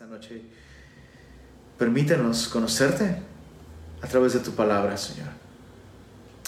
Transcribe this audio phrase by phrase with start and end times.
[0.00, 0.40] esta noche.
[1.76, 3.16] Permítenos conocerte
[4.00, 5.28] a través de tu palabra, Señor.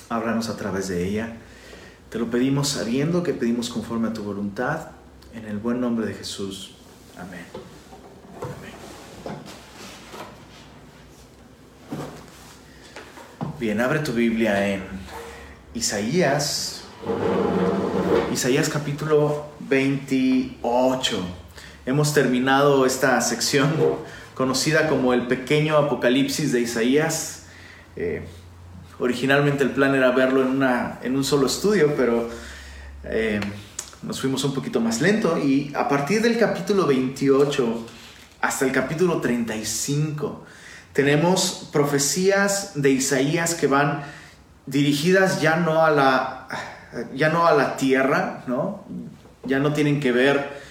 [0.08, 1.36] Háblanos a través de ella.
[2.08, 4.92] Te lo pedimos sabiendo que pedimos conforme a tu voluntad,
[5.34, 6.76] en el buen nombre de Jesús.
[7.18, 7.44] Amén.
[8.40, 8.72] Amén.
[13.60, 14.82] Bien, abre tu Biblia en
[15.74, 16.84] Isaías,
[18.32, 21.42] Isaías capítulo 28.
[21.84, 23.74] Hemos terminado esta sección
[24.36, 27.46] conocida como el pequeño apocalipsis de Isaías.
[27.96, 28.22] Eh,
[29.00, 32.30] originalmente el plan era verlo en, una, en un solo estudio, pero
[33.02, 33.40] eh,
[34.00, 37.86] nos fuimos un poquito más lento y a partir del capítulo 28
[38.42, 40.44] hasta el capítulo 35
[40.92, 44.04] tenemos profecías de Isaías que van
[44.66, 46.46] dirigidas ya no a la,
[47.12, 48.84] ya no a la tierra, ¿no?
[49.44, 50.61] ya no tienen que ver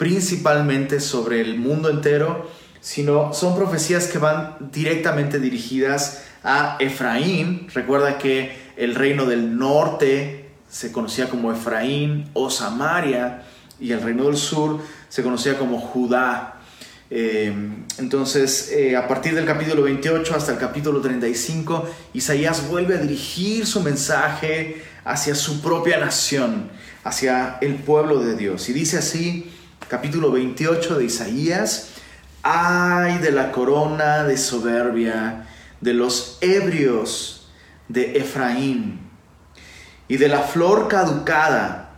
[0.00, 2.48] principalmente sobre el mundo entero,
[2.80, 7.68] sino son profecías que van directamente dirigidas a Efraín.
[7.74, 13.42] Recuerda que el reino del norte se conocía como Efraín o Samaria
[13.78, 16.62] y el reino del sur se conocía como Judá.
[17.10, 17.52] Eh,
[17.98, 23.66] entonces, eh, a partir del capítulo 28 hasta el capítulo 35, Isaías vuelve a dirigir
[23.66, 26.70] su mensaje hacia su propia nación,
[27.04, 28.66] hacia el pueblo de Dios.
[28.70, 29.59] Y dice así,
[29.90, 31.88] capítulo 28 de Isaías,
[32.44, 35.48] ay de la corona de soberbia
[35.80, 37.50] de los ebrios
[37.88, 39.00] de Efraín
[40.06, 41.90] y de la flor caducada,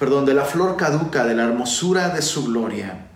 [0.00, 3.06] perdón, de la flor caduca de la hermosura de su gloria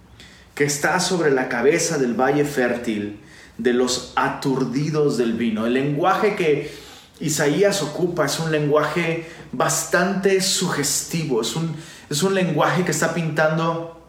[0.55, 3.21] que está sobre la cabeza del valle fértil
[3.59, 5.67] de los aturdidos del vino.
[5.67, 6.73] El lenguaje que
[7.19, 11.75] Isaías ocupa es un lenguaje bastante sugestivo, es un,
[12.09, 14.04] es un lenguaje que está pintando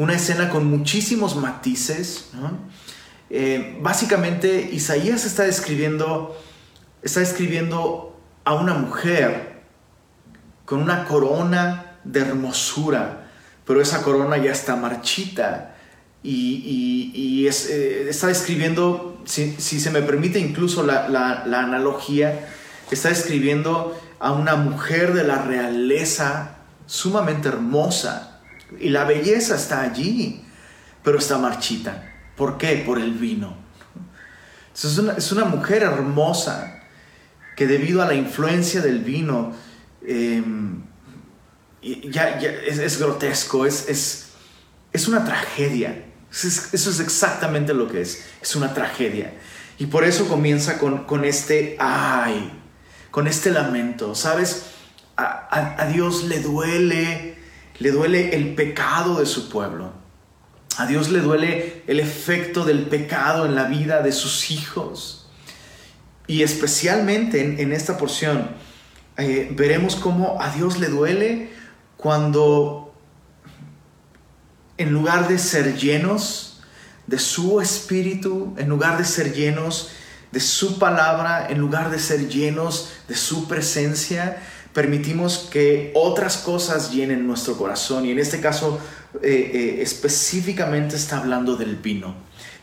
[0.00, 2.30] una escena con muchísimos matices.
[3.28, 6.40] Eh, básicamente Isaías está describiendo,
[7.02, 7.20] está
[8.44, 9.60] a una mujer
[10.64, 13.30] con una corona de hermosura,
[13.66, 15.76] pero esa corona ya está marchita
[16.22, 22.48] y, eh, está describiendo, si, se me permite incluso la, analogía,
[22.90, 28.29] está describiendo a una mujer de la realeza sumamente hermosa
[28.78, 30.44] y la belleza está allí,
[31.02, 32.12] pero está marchita.
[32.36, 32.82] ¿Por qué?
[32.86, 33.56] Por el vino.
[34.74, 36.80] Es una, es una mujer hermosa
[37.56, 39.52] que debido a la influencia del vino,
[40.06, 40.82] em,
[41.82, 44.28] ya, es, grotesco, es, es,
[44.92, 46.06] es, una tragedia.
[46.30, 49.34] Eso es, exactamente lo que es, es una tragedia.
[49.78, 52.50] Y por eso comienza con, con este ay,
[53.10, 54.14] con este lamento.
[54.14, 54.66] ¿Sabes?
[55.16, 57.36] A, Dios le duele,
[57.80, 59.92] le duele el pecado de su pueblo.
[60.76, 65.26] A Dios le duele el efecto del pecado en la vida de sus hijos.
[66.26, 68.50] Y especialmente en, esta porción
[69.16, 71.50] eh, veremos cómo a Dios le duele
[71.96, 72.94] cuando
[74.76, 76.62] en lugar de ser llenos
[77.06, 79.90] de su espíritu, en lugar de ser llenos
[80.32, 84.40] de su palabra, en lugar de ser llenos de su presencia,
[84.72, 88.06] permitimos que otras cosas llenen nuestro corazón.
[88.06, 88.78] Y en este caso
[89.22, 92.14] eh, eh, específicamente está hablando del vino.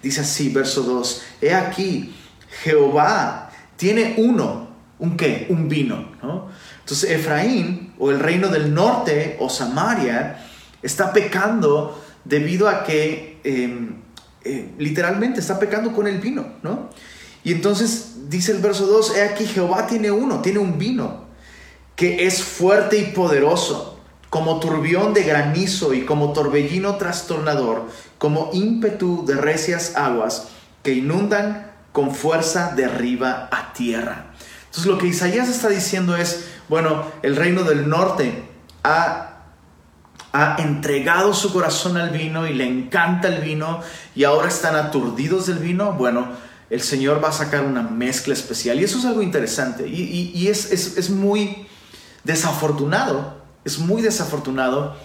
[0.02, 2.16] Dice así, verso 2, he aquí,
[2.64, 4.70] Jehová tiene uno,
[5.00, 6.12] un qué, un vino.
[6.22, 6.48] ¿no?
[6.80, 10.46] Entonces Efraín o el reino del norte o Samaria
[10.82, 14.02] está pecando debido a que em,
[14.44, 16.90] eh, literalmente está pecando con el vino, ¿no?
[17.44, 21.27] Y entonces dice el verso 2, he aquí Jehová tiene uno, tiene un vino
[21.98, 24.00] que es fuerte y poderoso,
[24.30, 27.88] como turbión de granizo y como torbellino trastornador,
[28.20, 30.50] como ímpetu de recias aguas
[30.84, 34.28] que inundan con fuerza de arriba a tierra.
[34.66, 38.44] Entonces lo que Isaías está diciendo es, bueno, el reino del norte
[38.84, 39.40] ha,
[40.34, 43.82] ha entregado su corazón al vino y le encanta el vino
[44.14, 45.94] y ahora están aturdidos del vino.
[45.94, 46.28] Bueno,
[46.70, 50.72] el Señor va a sacar una mezcla especial y eso es algo interesante y, es,
[50.72, 51.66] es muy
[52.24, 54.96] desafortunado, es muy desafortunado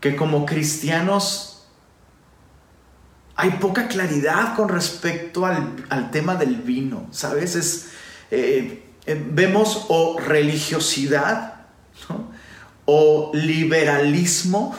[0.00, 1.66] que como cristianos
[3.36, 7.56] hay poca claridad con respecto al, tema del vino, ¿sabes?
[7.56, 7.88] Es,
[8.30, 11.66] eh, eh, vemos o religiosidad
[12.84, 14.74] o liberalismo,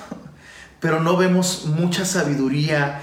[0.80, 3.02] pero no vemos mucha sabiduría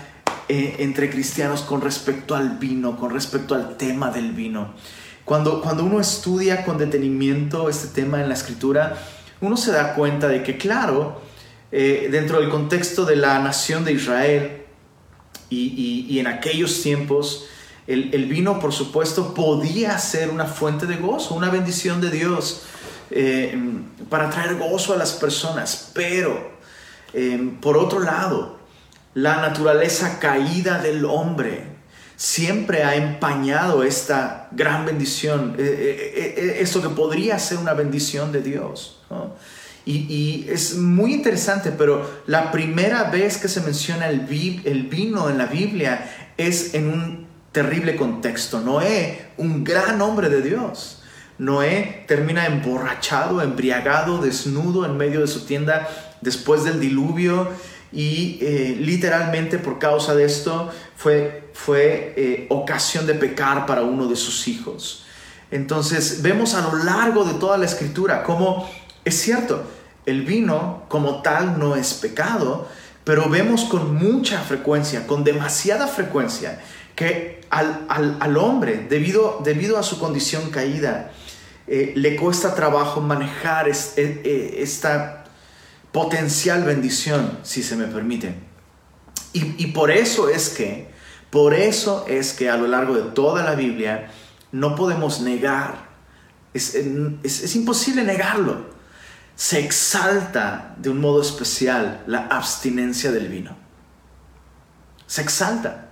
[0.49, 4.75] eh, entre cristianos con respecto al vino, con respecto al tema del vino.
[5.25, 8.97] Cuando, cuando uno estudia con detenimiento este tema en la escritura,
[9.41, 11.21] uno se da cuenta de que, claro,
[11.71, 14.59] eh, dentro del contexto de la nación de Israel,
[15.51, 17.45] Y, en aquellos tiempos
[17.87, 22.63] el, vino, por supuesto, podía ser una fuente de gozo, una bendición de Dios
[23.11, 23.55] eh,
[24.09, 25.91] para traer gozo a las personas.
[25.93, 26.53] Pero,
[27.13, 28.59] eh, por otro lado,
[29.15, 31.72] la naturaleza caída del hombre
[32.23, 39.01] siempre ha empañado esta gran bendición, esto que podría ser una bendición de Dios.
[39.85, 44.21] Y, es muy interesante, pero la primera vez que se menciona el,
[44.65, 48.61] el vino en la Biblia es en un terrible contexto.
[48.61, 51.03] Noé, un gran hombre de Dios.
[51.39, 55.89] Noé termina emborrachado, embriagado, desnudo en medio de su tienda
[56.21, 57.49] después del diluvio
[57.93, 64.07] y eh, literalmente por causa de esto fue, fue eh, ocasión de pecar para uno
[64.07, 65.05] de sus hijos.
[65.51, 68.67] Entonces vemos a lo largo de toda la escritura cómo
[69.05, 69.65] es cierto,
[70.07, 72.69] el vino como tal no es pecado,
[73.05, 76.61] pero vemos con mucha frecuencia, con demasiada frecuencia,
[76.95, 81.11] que al, hombre, debido, debido a su condición caída,
[81.67, 85.22] eh, le cuesta trabajo manejar eh, eh, esta
[85.93, 88.35] potencial bendición, si se me permite.
[89.35, 90.91] Y, por eso es que,
[91.31, 94.11] por eso es que a lo largo de toda la Biblia
[94.51, 95.89] no podemos negar,
[96.53, 98.73] es, es imposible negarlo
[99.35, 103.57] se exalta de un modo especial la abstinencia del vino.
[105.07, 105.89] Se exalta.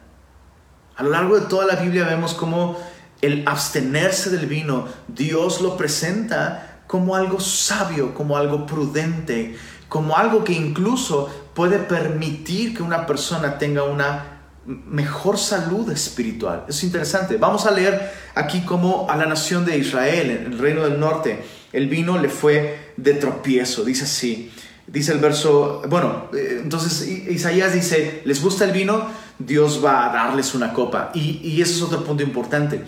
[0.97, 2.79] A lo largo de toda la Biblia vemos cómo
[3.21, 9.59] el abstenerse del vino, Dios lo presenta como algo sabio, como algo prudente,
[9.91, 16.65] como algo que incluso puede permitir que una persona tenga una mejor salud espiritual.
[16.69, 17.37] Es interesante.
[17.39, 21.43] Vamos a leer aquí cómo a la nación de Israel, en el reino del norte,
[21.73, 24.53] el vino le fue de tropiezo, dice así.
[24.87, 29.09] Dice el verso, bueno, eh, entonces Isaías dice, ¿les gusta el vino?
[29.41, 31.11] Dios va a darles una copa.
[31.15, 32.85] Y, y ese es otro punto importante.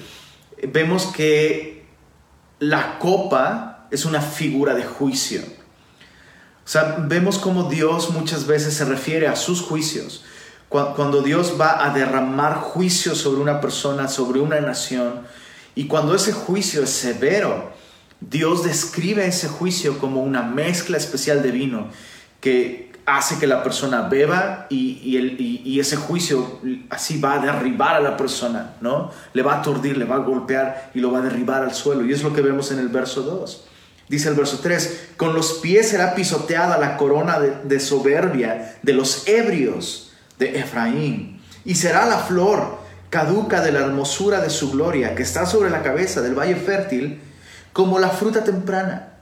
[0.73, 1.85] Vemos que
[2.61, 5.62] la copa es una figura de juicio.
[6.65, 10.25] O sea, vemos cómo Dios muchas veces se refiere a sus juicios.
[10.69, 15.21] Cuando Dios va a derramar juicio sobre una persona, sobre una nación,
[15.75, 17.71] y cuando ese juicio es severo,
[18.21, 21.89] Dios describe ese juicio como una mezcla especial de vino
[22.41, 28.17] que hace que la persona beba y, ese juicio así va a derribar a la
[28.17, 29.11] persona, ¿no?
[29.33, 32.05] Le va a aturdir, le va a golpear y lo va a derribar al suelo.
[32.05, 33.65] Y es lo que vemos en el verso 2.
[34.13, 39.27] Dice el verso 3, con los pies será pisoteada la corona de, soberbia de los
[39.27, 42.77] ebrios de Efraín y será la flor
[43.09, 47.23] caduca de la hermosura de su gloria que está sobre la cabeza del valle fértil
[47.73, 49.15] como la fruta temprana,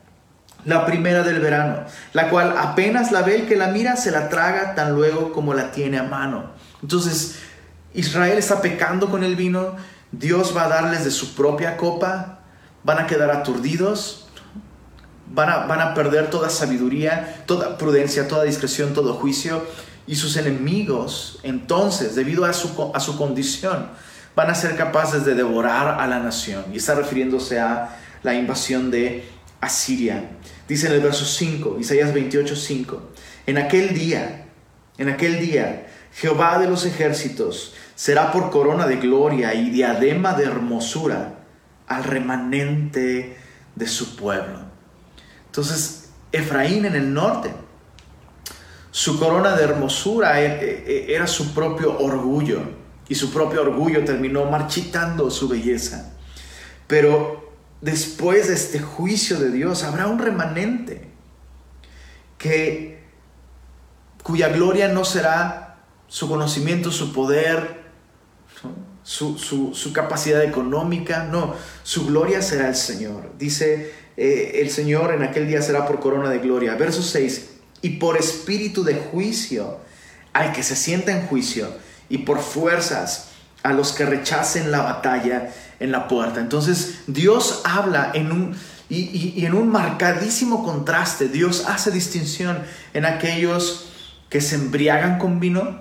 [0.65, 4.29] la primera del verano, la cual apenas la ve el que la mira, se la
[4.29, 6.51] traga tan luego como la tiene a mano.
[6.83, 7.37] Entonces,
[7.95, 9.77] Israel está pecando con el vino,
[10.11, 12.41] Dios va a darles de su propia copa,
[12.83, 14.27] van a quedar aturdidos,
[15.33, 19.65] van a, van a perder toda sabiduría, toda prudencia, toda discreción, todo juicio,
[20.07, 23.89] y sus enemigos, entonces, debido a su, a su condición,
[24.35, 26.65] van a ser capaces de devorar a la nación.
[26.73, 29.29] Y está refiriéndose a la invasión de
[29.61, 30.31] Asiria.
[30.67, 33.11] Dice en el verso 5, Isaías 28, 5,
[33.47, 34.47] en aquel día,
[34.99, 40.45] en aquel día, Jehová de los ejércitos será por corona de gloria y diadema de
[40.45, 41.35] hermosura
[41.87, 43.37] al remanente
[43.77, 44.70] de su pueblo.
[45.51, 47.53] Entonces, Efraín en el norte,
[48.93, 52.61] su corona de hermosura e, e, e, era su propio orgullo
[53.09, 56.13] y su propio orgullo terminó marchitando su belleza.
[56.87, 61.09] Pero después de este juicio de Dios, habrá un remanente
[62.39, 63.03] que,
[64.23, 67.83] cuya gloria no será su conocimiento, su poder,
[69.03, 73.33] su, capacidad económica, no, su gloria será el Señor.
[73.39, 76.75] Dice eh, el Señor en aquel día será por corona de gloria.
[76.75, 77.51] Verso 6,
[77.83, 79.79] y por espíritu de juicio
[80.33, 81.69] al que se sienta en juicio,
[82.09, 83.31] y por fuerzas
[83.63, 86.41] a los que rechacen la batalla en la puerta.
[86.41, 88.57] Entonces Dios habla en un,
[88.89, 91.29] y, en un marcadísimo contraste.
[91.29, 92.59] Dios hace distinción
[92.95, 93.87] en aquellos
[94.29, 95.81] que se embriagan con vino,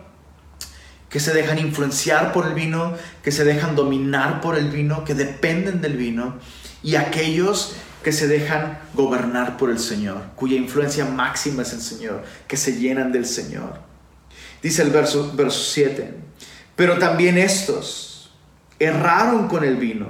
[1.09, 5.15] que se dejan influenciar por el vino, que se dejan dominar por el vino, que
[5.15, 6.37] dependen del vino,
[6.83, 12.23] y aquellos que se dejan gobernar por el Señor, cuya influencia máxima es el Señor,
[12.47, 13.79] que se llenan del Señor.
[14.61, 16.13] Dice el verso, verso 7,
[16.75, 18.31] pero también estos,
[18.79, 20.07] erraron con el vino,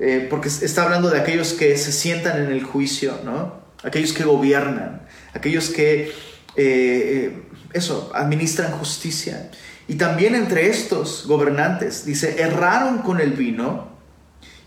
[0.00, 3.60] eh, porque está hablando de aquellos que se sientan en el juicio, ¿no?
[3.82, 5.02] Aquellos que gobiernan,
[5.34, 6.12] aquellos que,
[6.56, 9.50] eh, eso, administran justicia.
[9.88, 13.88] Y también entre estos gobernantes, dice, erraron con el vino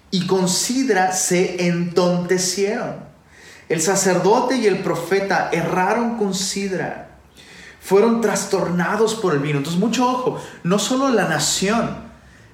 [0.10, 2.96] y con sidra se entontecieron.
[3.70, 7.20] El sacerdote y el profeta erraron con sidra.
[7.80, 9.60] Fueron trastornados por el vino.
[9.60, 11.96] Entonces, mucho ojo, no solo la nación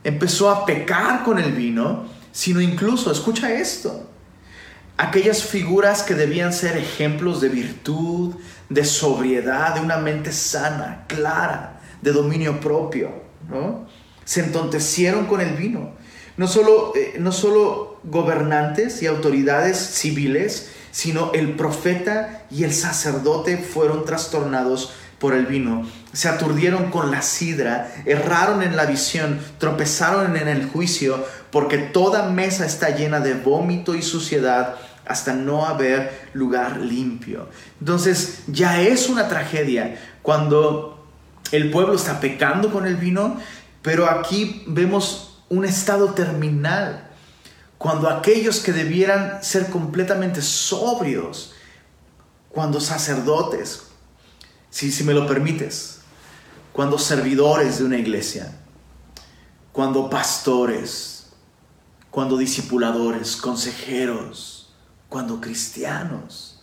[0.04, 4.10] empezó a pecar con el vino, sino incluso, escucha esto,
[4.98, 8.36] aquellas figuras que debían ser ejemplos de virtud,
[8.70, 11.76] de sobriedad, de una mente sana, clara,
[12.08, 13.12] de dominio propio,
[13.50, 13.86] ¿no?
[14.24, 15.92] Se entontecieron con el vino.
[16.38, 23.58] No solo, eh, no solo gobernantes y autoridades civiles, sino el profeta y el sacerdote
[23.58, 30.38] fueron trastornados por el vino, se aturdieron con la sidra, erraron en la visión, tropezaron
[30.38, 36.30] en el juicio, porque toda mesa está llena de vómito y suciedad hasta no haber
[36.34, 37.50] lugar limpio.
[37.80, 40.97] Entonces ya es una tragedia cuando
[41.51, 43.39] el pueblo está pecando con el vino,
[43.82, 47.10] pero aquí vemos un estado terminal,
[47.77, 51.54] cuando aquellos que debieran ser completamente sobrios,
[52.50, 53.84] cuando sacerdotes,
[54.70, 56.00] si, si me lo permites,
[56.74, 58.54] cuando servidores de una iglesia,
[59.72, 61.27] cuando pastores,
[62.10, 64.74] cuando discipuladores, consejeros,
[65.08, 66.60] cuando cristianos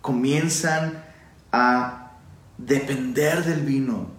[0.00, 1.02] comienzan
[1.50, 2.03] a
[2.58, 4.12] depender del vino,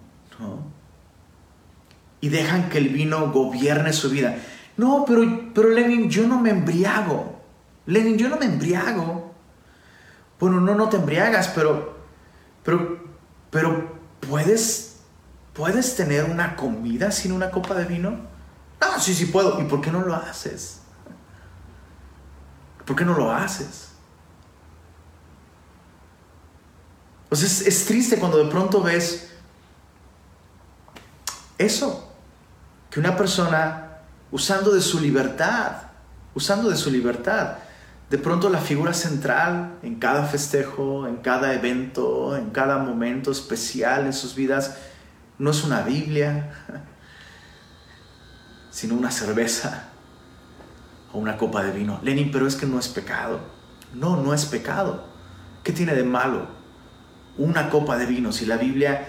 [2.20, 4.36] Y dejan que el vino gobierne su vida.
[4.76, 7.40] No, pero, pero Lenin, yo no me embriago.
[7.86, 9.34] Lenin, yo no me embriago.
[10.38, 11.96] Bueno, no, no te embriagas, pero,
[12.62, 12.98] pero,
[13.50, 15.00] pero puedes,
[15.52, 18.20] puedes tener una comida sin una copa de vino.
[18.80, 19.60] Ah, sí, sí puedo.
[19.60, 20.80] ¿Y por qué no lo haces?
[22.84, 23.95] ¿Por qué no lo haces?
[27.36, 29.28] Pues es, es triste cuando de pronto ves
[31.58, 32.10] eso,
[32.88, 33.98] que una persona
[34.30, 35.72] usando de su libertad,
[36.34, 37.58] usando de su libertad,
[38.08, 44.06] de pronto la figura central en cada festejo, en cada evento, en cada momento especial
[44.06, 44.78] en sus vidas,
[45.38, 46.54] no es una Biblia,
[48.70, 49.90] sino una cerveza
[51.12, 52.00] o una copa de vino.
[52.02, 53.40] Lenin, pero es que no es pecado.
[53.92, 55.04] No, no es pecado.
[55.62, 56.55] ¿Qué tiene de malo
[57.38, 59.06] una copa de vino si la Biblia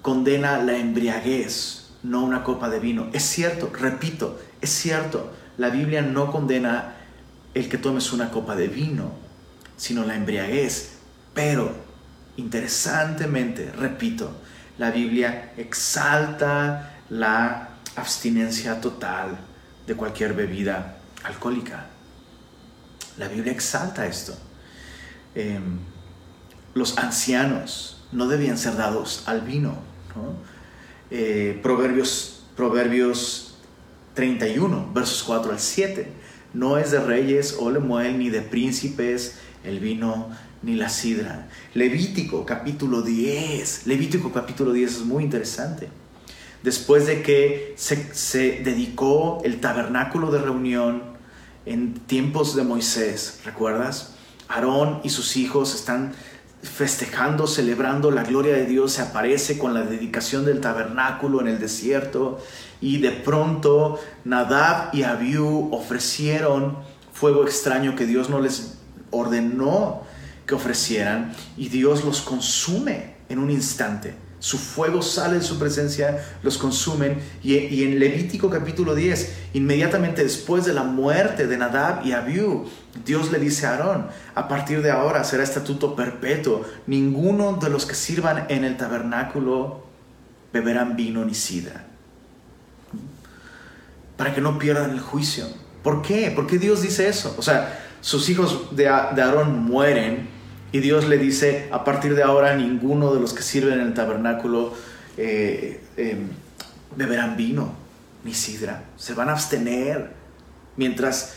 [0.00, 3.08] condena la embriaguez, no una copa de vino?
[3.12, 6.94] Es cierto, repito, es cierto, la Biblia no condena
[7.54, 9.12] el que tomes una copa de vino,
[9.76, 10.98] sino la embriaguez.
[11.34, 11.74] Pero,
[12.36, 14.32] interesantemente, repito,
[14.78, 19.38] la Biblia exalta la abstinencia total
[19.86, 21.86] de cualquier bebida alcohólica.
[23.18, 24.34] La Biblia exalta esto.
[25.34, 25.78] Em,
[26.74, 29.76] los ancianos no debían ser dados al vino.
[31.10, 33.54] Eh, proverbios, Proverbios
[34.14, 36.22] 31, versos 4 al 7
[36.54, 40.28] no es de reyes o lemuel, ni de príncipes el vino
[40.62, 41.48] ni la sidra.
[41.74, 43.86] Levítico capítulo 10.
[43.86, 45.88] Levítico capítulo 10 es muy interesante.
[46.62, 51.02] Después de que se, se dedicó el tabernáculo de reunión
[51.64, 54.14] en tiempos de Moisés, ¿recuerdas?
[54.48, 56.12] Aarón y sus hijos están
[56.62, 61.58] festejando, celebrando la gloria de Dios, se aparece con la dedicación del tabernáculo en el
[61.58, 62.38] desierto
[62.80, 66.78] y de pronto Nadab y Abiú ofrecieron
[67.12, 68.78] fuego extraño que Dios no les
[69.10, 70.02] ordenó
[70.46, 74.14] que ofrecieran y Dios los consume en un instante.
[74.42, 77.22] Su fuego sale de su presencia, los consumen.
[77.44, 82.68] Y, en Levítico capítulo 10, inmediatamente después de la muerte de Nadab y Abiú,
[83.04, 86.64] Dios le dice a Aarón, a partir de ahora será estatuto perpetuo.
[86.88, 89.86] Ninguno de los que sirvan en el tabernáculo
[90.52, 91.84] beberán vino ni sidra.
[94.16, 95.46] Para que no pierdan el juicio.
[95.84, 96.32] ¿Por qué?
[96.32, 97.36] ¿Por qué Dios dice eso?
[97.38, 100.41] O sea, sus hijos de, de Aarón mueren
[100.72, 103.94] y Dios le dice, a partir de ahora ninguno de los que sirven en el
[103.94, 104.72] tabernáculo
[105.18, 106.28] eh, em,
[106.96, 107.74] beberán vino
[108.24, 108.84] ni sidra.
[108.96, 110.10] Se van a abstener.
[110.76, 111.34] Mientras,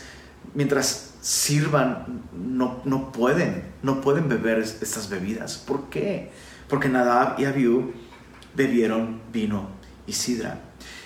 [0.54, 5.58] mientras sirvan, no, no pueden, no pueden beber estas bebidas.
[5.58, 6.30] ¿Por qué?
[6.68, 7.92] Porque Nadab y Abiú
[8.54, 9.68] bebieron vino
[10.06, 10.60] y sidra.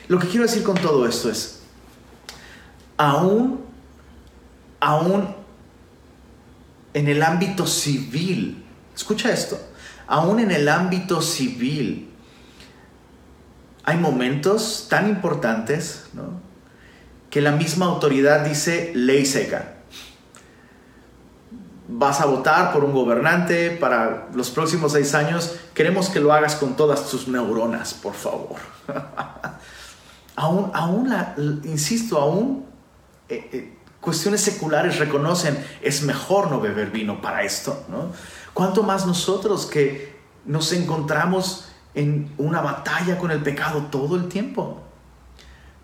[0.07, 1.63] Lo que quiero decir con todo esto es,
[2.97, 3.61] aún,
[4.79, 5.40] aún
[6.95, 9.61] en el ámbito civil, escucha esto,
[10.07, 12.11] aún en el ámbito civil,
[13.85, 16.05] hay momentos tan importantes
[17.31, 19.77] que la misma autoridad dice ley seca.
[21.93, 26.55] vas a votar por un gobernante para los próximos seis años, queremos que lo hagas
[26.55, 28.57] con todas tus neuronas, por favor.
[30.37, 31.13] aún, aún
[31.65, 32.65] insisto, aún
[33.29, 38.13] eh, eh, cuestiones seculares reconocen, es mejor no beber vino para esto, ¿no?
[38.55, 44.83] ¿Cuánto más nosotros que nos encontramos en una batalla con el pecado todo el tiempo?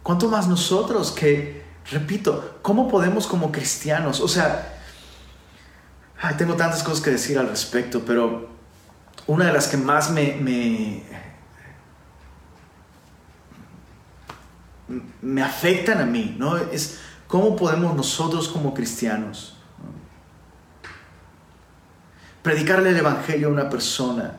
[0.02, 4.76] ¿Cuánto más nosotros que, repito, cómo podemos como cristianos, o sea,
[6.38, 8.49] tengo tantas cosas que decir al respecto, pero
[9.26, 11.02] una de las que más me,
[15.20, 16.56] me, afectan a mí, ¿no?
[16.56, 19.56] Es cómo podemos nosotros como cristianos
[22.42, 24.37] predicarle el Evangelio a una persona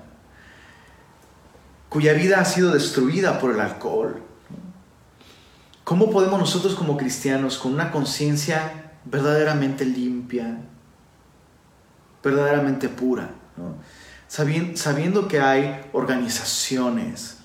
[1.90, 4.22] cuya vida ha sido destruida por el alcohol.
[5.84, 10.58] ¿Cómo podemos nosotros como cristianos, con una conciencia verdaderamente limpia,
[12.24, 13.30] verdaderamente pura,
[14.28, 17.37] sabiendo, que hay organizaciones,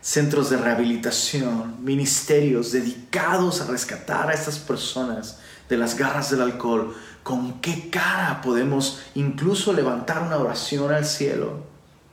[0.00, 5.38] centros de rehabilitación, ministerios dedicados a rescatar a estas personas
[5.68, 11.68] de las garras del alcohol, ¿con qué cara podemos incluso levantar una oración al cielo?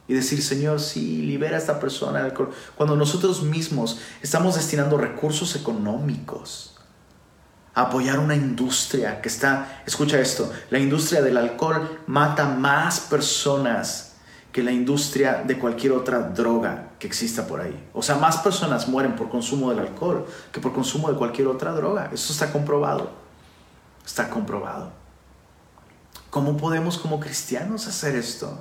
[0.08, 2.52] Y decir, Señor, sí, libera a esta persona del alcohol.
[2.76, 6.76] Cuando nosotros mismos estamos destinando recursos económicos
[7.74, 14.07] a apoyar una industria que está, escucha esto, la industria del alcohol mata más personas
[14.52, 17.90] que la industria de cualquier otra droga que exista por ahí.
[17.94, 21.74] O sea, más personas mueren por consumo del alcohol que por consumo de cualquier otra
[21.74, 22.10] droga.
[22.12, 23.12] Eso está comprobado.
[24.06, 24.92] Está comprobado.
[26.30, 28.58] ¿Cómo podemos como cristianos hacer esto?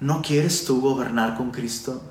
[0.00, 2.02] ¿No quieres tú gobernar con Cristo?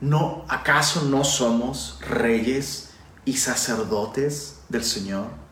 [0.00, 2.90] ¿No acaso no somos reyes
[3.24, 5.47] y sacerdotes del Señor?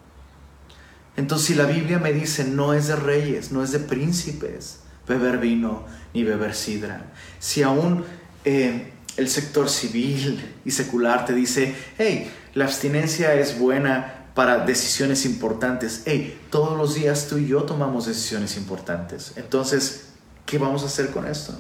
[1.17, 5.39] Entonces si la Biblia me dice no es de reyes, no es de príncipes beber
[5.39, 8.05] vino ni beber sidra, si aún
[8.45, 15.25] eh, el sector civil y secular te dice, hey, la abstinencia es buena para decisiones
[15.25, 19.33] importantes, hey, todos los días tú y yo tomamos decisiones importantes.
[19.37, 20.11] Entonces,
[20.45, 21.55] ¿qué vamos a hacer con esto?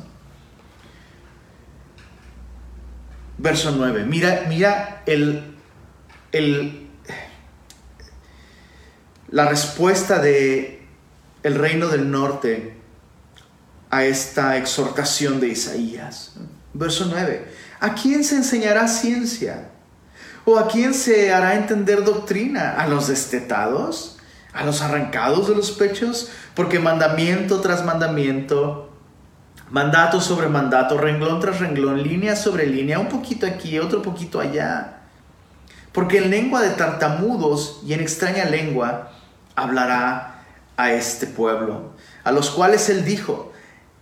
[3.39, 5.57] Verso 9, mira, mira el,
[6.33, 6.86] el,
[9.29, 10.87] la respuesta de
[11.43, 12.77] el reino del norte
[13.91, 16.35] a esta exhortación de Isaías.
[16.75, 17.47] Verso 9.
[17.81, 19.71] ¿A quién se enseñará ciencia?
[20.45, 22.73] ¿O a quién se hará entender doctrina?
[22.73, 24.19] ¿A los destetados?
[24.53, 26.31] ¿A los arrancados de los pechos?
[26.55, 28.91] Porque mandamiento tras mandamiento,
[29.71, 35.01] mandato sobre mandato, renglón tras renglón, línea sobre línea, un poquito aquí, otro poquito allá.
[35.93, 39.13] Porque en lengua de tartamudos y en extraña lengua
[39.57, 40.45] hablará
[40.77, 43.53] a este pueblo, a los cuales él dijo,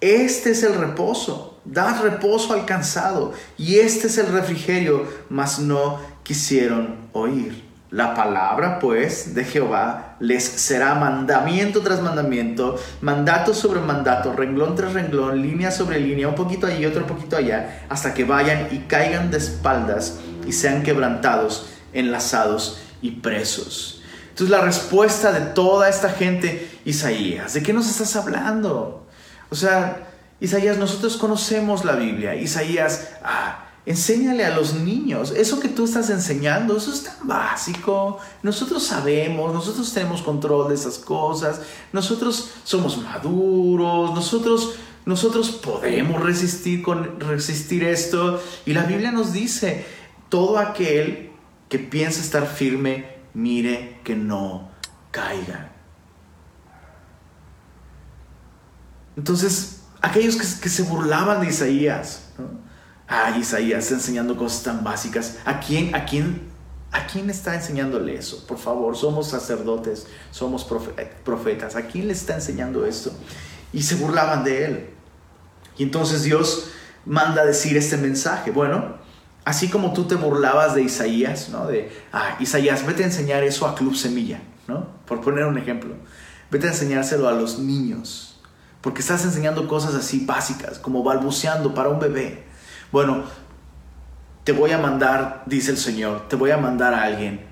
[0.01, 6.01] este es el reposo dad reposo al cansado, y este es el refrigerio, mas no
[6.23, 7.65] quisieron oír.
[7.91, 14.95] La palabra, pues, de Jehová les será mandamiento tras mandamiento, mandato sobre mandato, renglón tras
[14.95, 19.31] renglón, línea sobre línea, un poquito allí, otro poquito allá, hasta que vayan y caigan
[19.31, 23.94] de espaldas y sean quebrantados, enlazados y presos.
[24.35, 29.07] Entonces la respuesta de toda esta gente, Isaías, ¿de qué nos estás hablando?
[29.49, 30.09] O sea,
[30.41, 32.35] Isaías, nosotros conocemos la Biblia.
[32.35, 35.31] Isaías, ah, enséñale a los niños.
[35.31, 38.19] Eso que tú estás enseñando, eso es tan básico.
[38.43, 41.61] Nosotros sabemos, nosotros tenemos control de esas cosas.
[41.93, 44.75] Nosotros somos maduros, nosotros,
[45.07, 48.43] nosotros podemos resistir, con, resistir esto.
[48.67, 49.87] Y la Biblia nos dice,
[50.29, 51.31] todo aquel
[51.69, 54.71] que piensa estar firme, mire que no
[55.11, 55.73] caiga.
[59.17, 62.31] Entonces, aquellos que, se burlaban de Isaías.
[63.07, 65.39] Ay, Isaías enseñando cosas tan básicas.
[65.45, 66.43] ¿A quién, a quién,
[66.91, 68.47] a quién está enseñándole eso?
[68.47, 70.65] Por favor, somos sacerdotes, somos
[71.25, 71.77] profetas.
[71.77, 73.13] ¿A quién le está enseñando esto?
[73.73, 74.91] Y se burlaban de él.
[75.77, 76.71] Y entonces Dios
[77.05, 78.51] manda decir este mensaje.
[78.51, 78.97] Bueno,
[79.45, 81.67] así como tú te burlabas de Isaías, ¿no?
[81.67, 84.89] De, ah, Isaías, vete a enseñar eso a Club Semilla, ¿no?
[85.07, 85.95] Por poner un ejemplo.
[86.51, 88.35] Vete a enseñárselo a los niños
[88.85, 92.45] porque estás enseñando cosas así básicas, como balbuceando para un bebé.
[92.93, 93.25] Bueno,
[94.45, 97.47] te voy a mandar, dice el Señor, te voy a mandar a alguien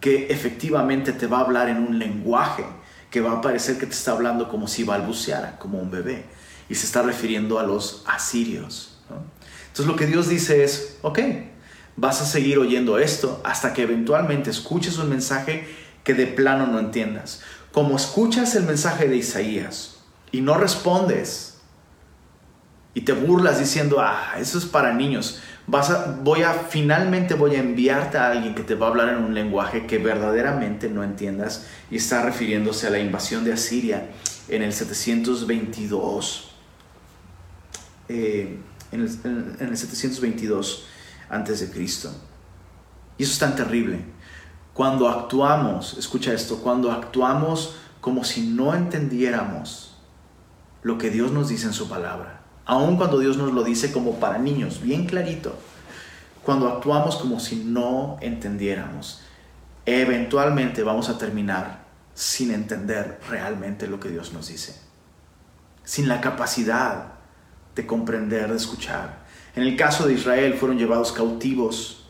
[0.00, 2.64] que efectivamente te va a hablar en un lenguaje
[3.10, 6.24] que va a parecer que te está hablando como si balbuceara, como un bebé.
[6.70, 8.87] Y se está refiriendo a los asirios.
[9.68, 11.18] Entonces lo que Dios dice es, ok,
[11.96, 15.66] vas a seguir oyendo esto hasta que eventualmente escuches un mensaje
[16.04, 17.42] que de plano no entiendas.
[17.72, 19.96] Como escuchas el mensaje de Isaías
[20.32, 21.58] y no respondes
[22.94, 27.60] y te burlas diciendo, ah, eso es para niños, vas voy a, finalmente voy a
[27.60, 31.66] enviarte a alguien que te va a hablar en un lenguaje que verdaderamente no entiendas
[31.90, 34.08] y está refiriéndose a la invasión de Asiria
[34.48, 36.50] en el 722.
[38.08, 38.58] Eh,
[38.92, 40.86] en, el, en el 722
[41.28, 42.10] antes de Cristo.
[43.16, 44.04] Y eso es tan terrible.
[44.72, 49.96] Cuando actuamos, escucha esto, cuando actuamos como si no entendiéramos
[50.82, 54.20] lo que Dios nos dice en su palabra, aun cuando Dios nos lo dice como
[54.20, 55.58] para niños, bien clarito,
[56.44, 59.20] cuando actuamos como si no entendiéramos,
[59.84, 64.80] eventualmente vamos a terminar sin entender realmente lo que Dios nos dice,
[65.82, 67.17] sin la capacidad
[67.78, 69.24] de comprender, de escuchar.
[69.54, 72.08] En el caso de Israel fueron llevados cautivos,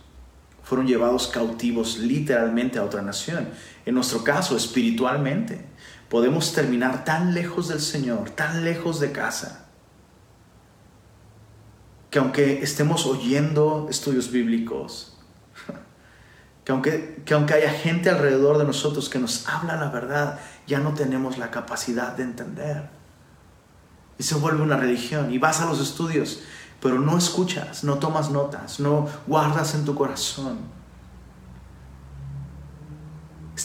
[0.63, 3.51] fueron llevados cautivos literalmente a otra nación.
[3.85, 5.67] En nuestro caso, espiritualmente,
[6.09, 9.67] podemos terminar tan lejos del Señor, tan lejos de casa,
[12.09, 15.19] que aunque estemos oyendo estudios bíblicos,
[16.65, 20.79] que aunque, que aunque haya gente alrededor de nosotros que nos habla la verdad, ya
[20.79, 22.98] no tenemos la capacidad de entender.
[24.19, 25.33] Y se vuelve una religión.
[25.33, 26.41] Y vas a los estudios
[26.81, 30.59] pero no escuchas, no tomas notas, no guardas en tu corazón.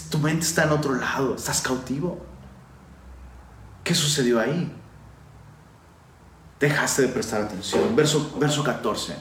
[0.10, 2.26] Tu mente está en otro lado, estás cautivo.
[3.84, 4.72] ¿Qué sucedió ahí?
[6.60, 7.96] Dejaste de prestar atención.
[7.96, 9.16] Verso, verso 14.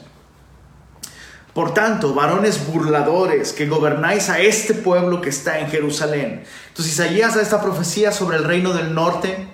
[1.53, 6.43] Por tanto, varones burladores que gobernáis a este pueblo que está en Jerusalén.
[6.69, 9.52] Entonces Isaías da esta profecía sobre el reino del norte.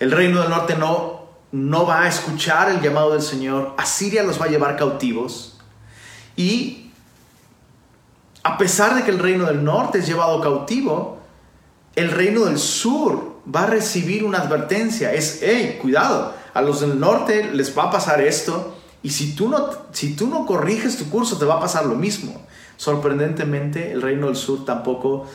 [0.00, 4.40] El reino del norte no no va a escuchar el llamado del Señor, Asiria los
[4.40, 5.56] va a llevar cautivos.
[6.34, 6.90] Y
[8.42, 11.20] a pesar de que el reino del norte es llevado cautivo,
[11.94, 16.98] el reino del sur va a recibir una advertencia, es, hey, cuidado, a los del
[16.98, 21.08] norte les va a pasar esto y si tú no, si tú no corriges tu
[21.08, 22.44] curso te va a pasar lo mismo.
[22.76, 25.28] Sorprendentemente, el reino del sur tampoco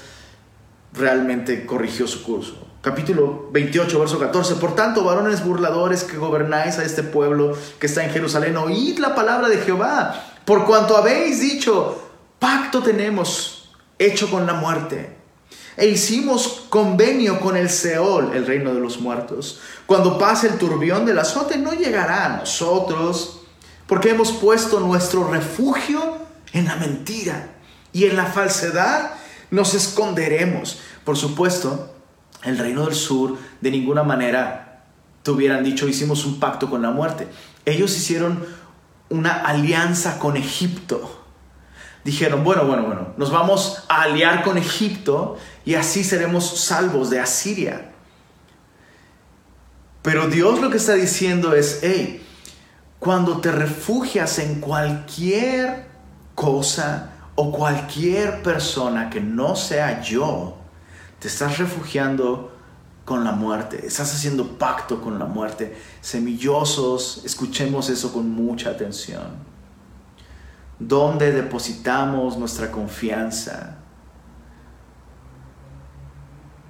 [0.92, 4.56] realmente corrigió su curso capítulo 28, verso 14.
[4.56, 9.16] Por tanto, varones burladores que gobernáis a este pueblo que está en Jerusalén, oíd la
[9.16, 12.02] palabra de Jehová, por cuanto habéis dicho,
[12.40, 15.18] pacto tenemos hecho con la muerte.
[15.78, 19.62] E hicimos convenio con el Seol, el reino de los muertos.
[19.86, 23.42] Cuando pase el turbión del azote, no llegará a nosotros,
[23.88, 26.18] porque hemos puesto nuestro refugio
[26.52, 27.52] en la mentira
[27.94, 29.12] y en la falsedad
[29.52, 30.80] nos esconderemos.
[31.06, 31.94] Por supuesto,
[32.44, 34.84] el reino del sur de ninguna manera
[35.24, 37.28] te hubieran dicho hicimos un pacto con la muerte.
[37.66, 38.46] Ellos hicieron
[39.10, 41.18] una alianza con Egipto.
[42.04, 47.20] Dijeron, bueno, bueno, bueno, nos vamos a aliar con Egipto y así seremos salvos de
[47.20, 47.92] Asiria.
[50.02, 52.26] Pero Dios lo que está diciendo es, hey,
[53.00, 55.88] cuando te refugias en cualquier
[56.36, 60.59] cosa o cualquier persona que no sea yo,
[61.20, 62.52] te estás refugiando
[63.06, 65.76] con la muerte, estás haciendo pacto con la muerte.
[66.02, 69.50] Semillosos, escuchemos eso con mucha atención.
[70.78, 73.78] ¿Dónde depositamos nuestra confianza?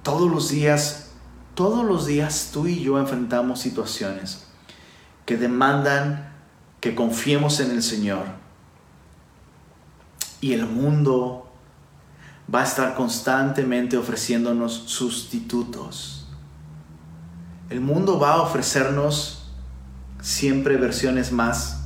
[0.02, 1.10] Todos los días,
[1.54, 4.46] todos los días tú y yo enfrentamos situaciones
[5.26, 6.32] que demandan
[6.80, 8.24] que confiemos en el Señor.
[10.40, 11.39] Y el mundo
[12.52, 16.26] va a estar constantemente ofreciéndonos sustitutos.
[17.68, 19.52] El mundo va a ofrecernos
[20.20, 21.84] siempre versiones más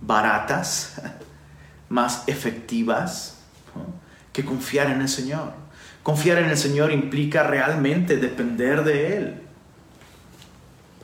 [0.00, 1.00] baratas,
[1.88, 3.38] más efectivas,
[4.32, 5.52] que confiar en el Señor.
[6.04, 9.42] Confiar en el Señor implica realmente depender de Él.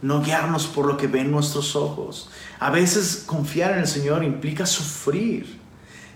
[0.02, 2.30] No guiarnos por lo que ven nuestros ojos.
[2.61, 5.59] A veces confiar en el Señor implica sufrir.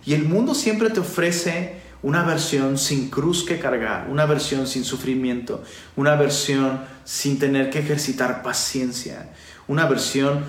[0.04, 4.84] Y el mundo siempre te ofrece una versión sin cruz que cargar, una versión sin
[4.84, 5.62] sufrimiento,
[5.96, 9.34] una versión sin tener que ejercitar paciencia,
[9.66, 10.44] una versión,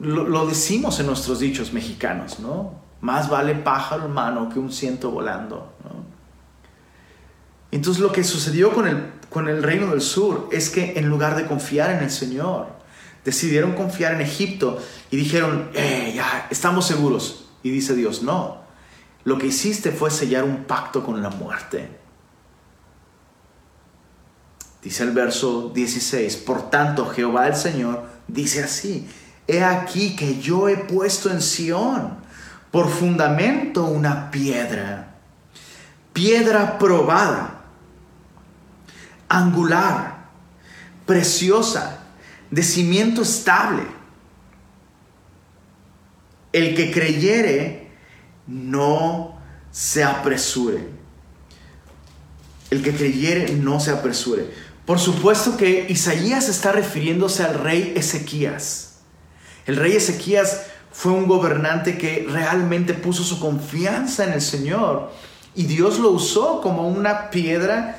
[0.00, 2.80] lo, decimos en nuestros dichos mexicanos, ¿no?
[3.02, 5.74] Más vale pájaro en mano que un ciento volando,
[7.70, 11.36] Entonces lo que sucedió con el, con el reino del sur es que en lugar
[11.36, 12.68] de confiar en el Señor,
[13.26, 14.78] decidieron confiar en Egipto
[15.10, 17.48] y dijeron, eh, ya, estamos seguros.
[17.62, 18.65] Y dice Dios, no,
[19.26, 21.88] lo que hiciste fue sellar un pacto con la muerte.
[24.80, 29.08] Dice el verso 16, por tanto Jehová el Señor dice así,
[29.48, 32.18] he aquí que yo he puesto en Sión
[32.70, 35.16] por fundamento una piedra,
[36.12, 37.64] piedra probada,
[39.28, 40.28] angular,
[41.04, 41.98] preciosa,
[42.52, 43.82] de cimiento estable.
[46.52, 47.85] El que creyere,
[48.46, 49.38] no
[49.70, 50.88] se apresure.
[52.70, 54.50] El que creyere, no se apresure.
[54.84, 59.00] Por supuesto que Isaías está refiriéndose al rey Ezequías.
[59.66, 65.10] El rey Ezequías fue un gobernante que realmente puso su confianza en el Señor
[65.54, 67.98] y Dios lo usó como una piedra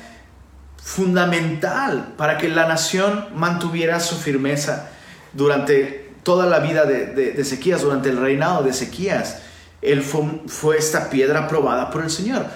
[0.82, 4.88] fundamental para que la nación mantuviera su firmeza
[5.32, 9.42] durante toda la vida de, Ezequías, durante el reinado de Ezequías.
[9.82, 12.46] Él fue, esta piedra aprobada por el Señor.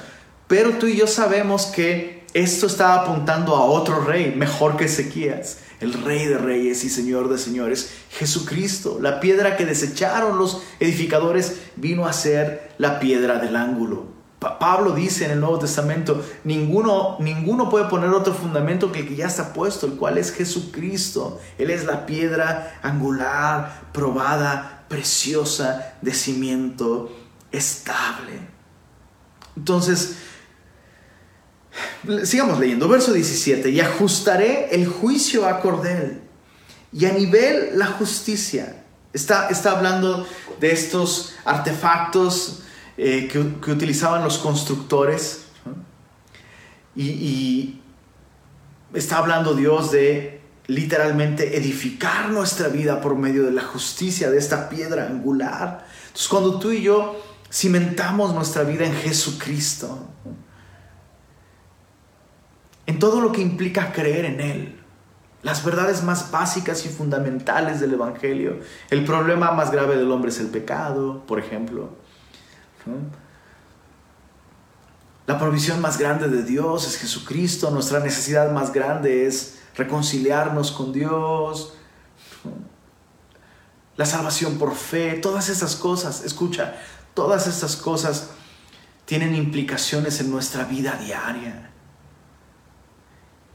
[0.48, 5.58] Pero tú y yo sabemos que esto estaba apuntando a otro rey, mejor que Ezequías
[5.82, 8.98] el Rey de Reyes y Señor de Señores, Jesucristo.
[9.00, 14.06] La piedra que desecharon los edificadores vino a ser la piedra del ángulo.
[14.38, 19.16] Pablo dice en el Nuevo Testamento, ninguno, ninguno puede poner otro fundamento que el que
[19.16, 21.40] ya está puesto, el cual es Jesucristo.
[21.58, 27.10] Él es la piedra angular, probada, preciosa, de cimiento
[27.50, 28.46] estable.
[29.56, 30.16] Entonces,
[32.24, 36.20] Sigamos leyendo, verso 17, y ajustaré el juicio a cordel
[36.92, 38.84] y a nivel la justicia.
[39.14, 40.26] Está, está hablando
[40.60, 42.60] de estos artefactos
[42.98, 43.38] eh, que,
[43.70, 45.46] utilizaban los constructores
[46.94, 47.82] y, y
[48.92, 50.41] está hablando Dios de
[50.72, 55.86] literalmente edificar nuestra vida por medio de la justicia, de esta piedra angular.
[56.06, 57.20] Entonces cuando tú y yo
[57.52, 59.98] cimentamos nuestra vida en Jesucristo,
[62.86, 64.78] en todo lo que implica creer en Él.
[65.42, 68.60] Las verdades más básicas y fundamentales del Evangelio.
[68.90, 71.90] El problema más grave del hombre es el pecado, por ejemplo.
[75.26, 77.70] La provisión más grande de Dios es Jesucristo.
[77.70, 81.74] Nuestra necesidad más grande es reconciliarnos con Dios.
[83.96, 86.76] La salvación por fe, todas esas cosas, escucha,
[87.14, 88.30] todas estas cosas
[89.04, 91.70] tienen implicaciones en nuestra vida diaria.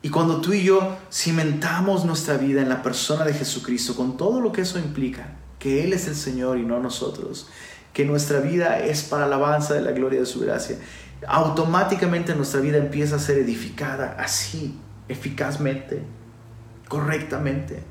[0.01, 4.39] Y cuando tú y yo cimentamos nuestra vida en la persona de Jesucristo, con todo
[4.39, 7.49] lo que eso implica, que Él es el Señor y no nosotros,
[7.93, 10.77] que nuestra vida es para alabanza de la gloria de su gracia,
[11.27, 16.03] automáticamente nuestra vida empieza a ser edificada así, eficazmente,
[16.87, 17.83] correctamente.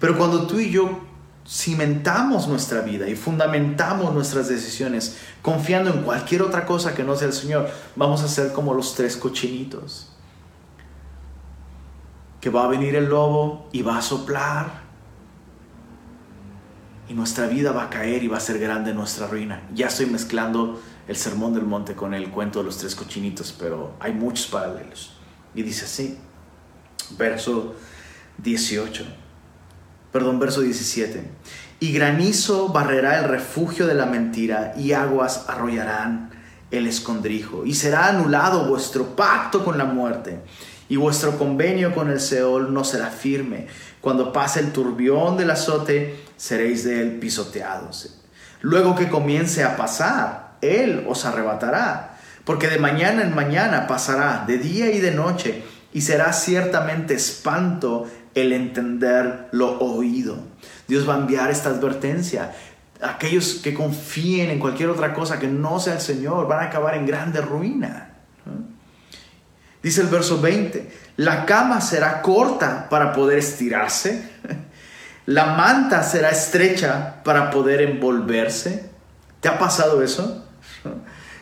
[0.00, 1.00] Pero cuando tú y yo
[1.46, 7.28] cimentamos nuestra vida y fundamentamos nuestras decisiones confiando en cualquier otra cosa que no sea
[7.28, 10.12] el Señor, vamos a ser como los tres cochinitos
[12.40, 14.88] que va a venir el lobo y va a soplar
[17.08, 19.62] y nuestra vida va a caer y va a ser grande nuestra ruina.
[19.74, 23.94] Ya estoy mezclando el sermón del monte con el cuento de los tres cochinitos, pero
[23.98, 25.14] hay muchos paralelos.
[25.54, 26.18] Y dice así,
[27.16, 27.74] verso
[28.38, 29.04] 18,
[30.12, 31.22] perdón, verso 17,
[31.80, 36.30] y granizo barrerá el refugio de la mentira y aguas arrollarán
[36.70, 40.40] el escondrijo, y será anulado vuestro pacto con la muerte
[40.88, 43.66] y vuestro convenio con el Seol no será firme.
[44.00, 48.22] Cuando pase el turbión del azote, seréis de él pisoteados.
[48.60, 54.58] Luego que comience a pasar, él os arrebatará, porque de mañana en mañana pasará, de
[54.58, 55.62] día y de noche,
[55.92, 60.38] y será ciertamente espanto el entender lo oído.
[60.86, 62.52] Dios va a enviar esta advertencia.
[63.00, 66.94] Aquellos que confíen en cualquier otra cosa que no sea el Señor van a acabar
[66.94, 68.08] en grande ruina.
[69.82, 74.28] Dice el verso 20, la cama será corta para poder estirarse,
[75.26, 78.90] la manta será estrecha para poder envolverse.
[79.40, 80.44] ¿Te ha pasado eso?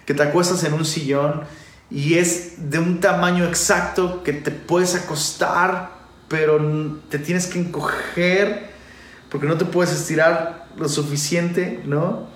[0.07, 1.43] Que te acuestas en un sillón
[1.91, 5.91] y es de un tamaño exacto que te puedes acostar,
[6.29, 6.59] pero
[7.09, 8.71] te tienes que encoger
[9.31, 12.27] porque no te puedes estirar lo suficiente, ¿no?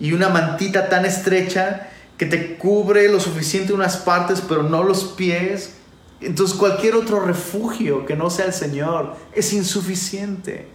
[0.00, 5.04] Y una mantita tan estrecha que te cubre lo suficiente unas partes, pero no los
[5.04, 5.74] pies.
[6.20, 10.68] Entonces cualquier otro refugio que no sea el Señor es insuficiente.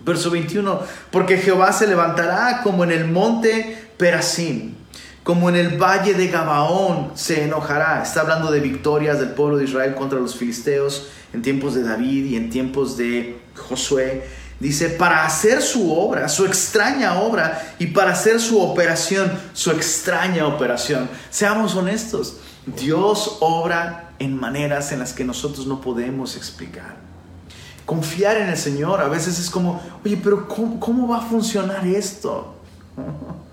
[0.00, 4.74] Verso 21, porque Jehová se levantará como en el monte Perasim,
[5.26, 8.00] como en el valle de Gabaón se enojará.
[8.00, 12.26] Está hablando de victorias del pueblo de Israel contra los filisteos en tiempos de David
[12.26, 14.28] y en tiempos de Josué.
[14.60, 20.46] Dice, para hacer su obra, su extraña obra, y para hacer su operación, su extraña
[20.46, 21.10] operación.
[21.28, 26.98] Seamos honestos, Dios obra en maneras en las que nosotros no podemos explicar.
[27.84, 31.84] Confiar en el Señor a veces es como, oye, pero ¿cómo, cómo va a funcionar
[31.84, 32.54] esto?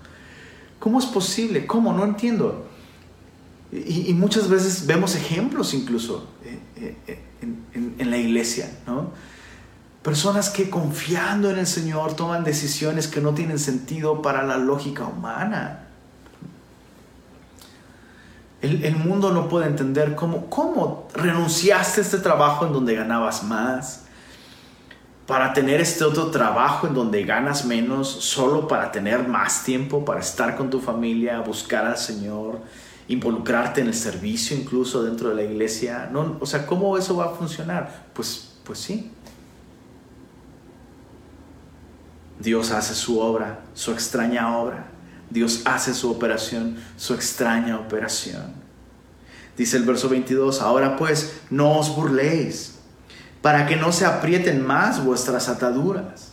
[0.84, 1.66] ¿Cómo es posible?
[1.66, 1.94] ¿Cómo?
[1.94, 2.66] No entiendo.
[3.72, 9.08] Y, muchas veces vemos ejemplos incluso eh, eh, en, en la iglesia, ¿no?
[10.02, 15.04] Personas que confiando en el Señor toman decisiones que no tienen sentido para la lógica
[15.04, 15.86] humana.
[18.60, 24.03] El, mundo no puede entender cómo, cómo renunciaste a este trabajo en donde ganabas más
[25.26, 30.20] para tener este otro trabajo en donde ganas menos, solo para tener más tiempo, para
[30.20, 32.60] estar con tu familia, buscar al Señor,
[33.08, 36.10] involucrarte en el servicio incluso dentro de la iglesia.
[36.12, 38.06] No, o sea, ¿cómo eso va a funcionar?
[38.12, 39.10] Pues, pues sí.
[42.38, 44.88] Dios hace su obra, su extraña obra.
[45.30, 48.52] Dios hace su operación, su extraña operación.
[49.56, 52.73] Dice el verso 22, ahora pues no os burléis,
[53.44, 56.32] para que no se aprieten más vuestras ataduras.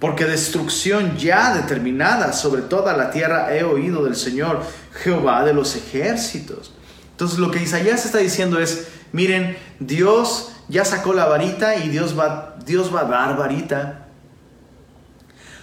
[0.00, 4.60] Porque destrucción ya determinada sobre toda la tierra he oído del Señor
[4.94, 6.74] Jehová de los ejércitos.
[7.12, 12.18] Entonces lo que Isaías está diciendo es, miren, Dios ya sacó la varita y Dios
[12.18, 14.08] va, Dios va a dar varita.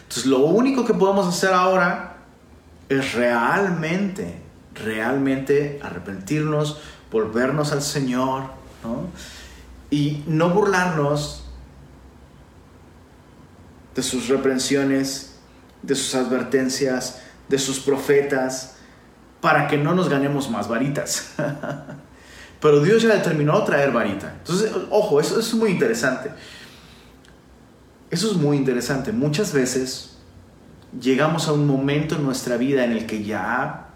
[0.04, 2.16] Entonces lo único que podemos hacer ahora
[2.88, 4.42] es realmente,
[4.74, 6.80] realmente arrepentirnos,
[7.12, 8.64] volvernos al Señor,
[9.90, 11.46] Y no burlarnos
[13.96, 15.36] de sus reprensiones,
[15.82, 18.76] de sus advertencias, de sus profetas,
[19.42, 21.34] para que no nos ganemos más varitas.
[22.62, 24.34] Pero Dios ya determinó traer varita.
[24.40, 26.32] Entonces, ojo, eso, es muy interesante.
[28.10, 29.12] Eso es muy interesante.
[29.12, 30.18] Muchas veces
[31.00, 33.90] llegamos a un momento en nuestra vida en el que ya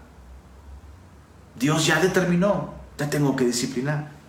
[1.58, 4.19] Dios ya determinó, te tengo que disciplinar.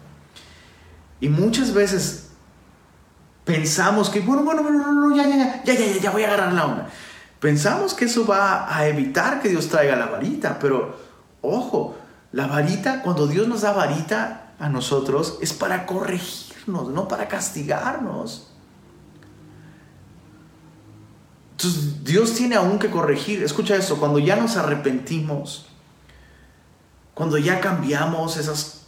[1.21, 2.29] Y muchas veces
[3.45, 6.89] pensamos que, bueno, bueno, bueno, ya, ya, ya, ya, ya, voy a agarrar la onda.
[7.39, 10.97] Pensamos que eso va a evitar que Dios traiga la varita, pero
[11.41, 11.95] ojo,
[12.31, 18.47] la varita, cuando Dios nos da varita a nosotros, es para corregirnos, no para castigarnos.
[21.51, 23.43] Entonces, Dios tiene aún que corregir.
[23.43, 25.67] Escucha esto, cuando ya nos arrepentimos,
[27.13, 28.80] cuando ya cambiamos esas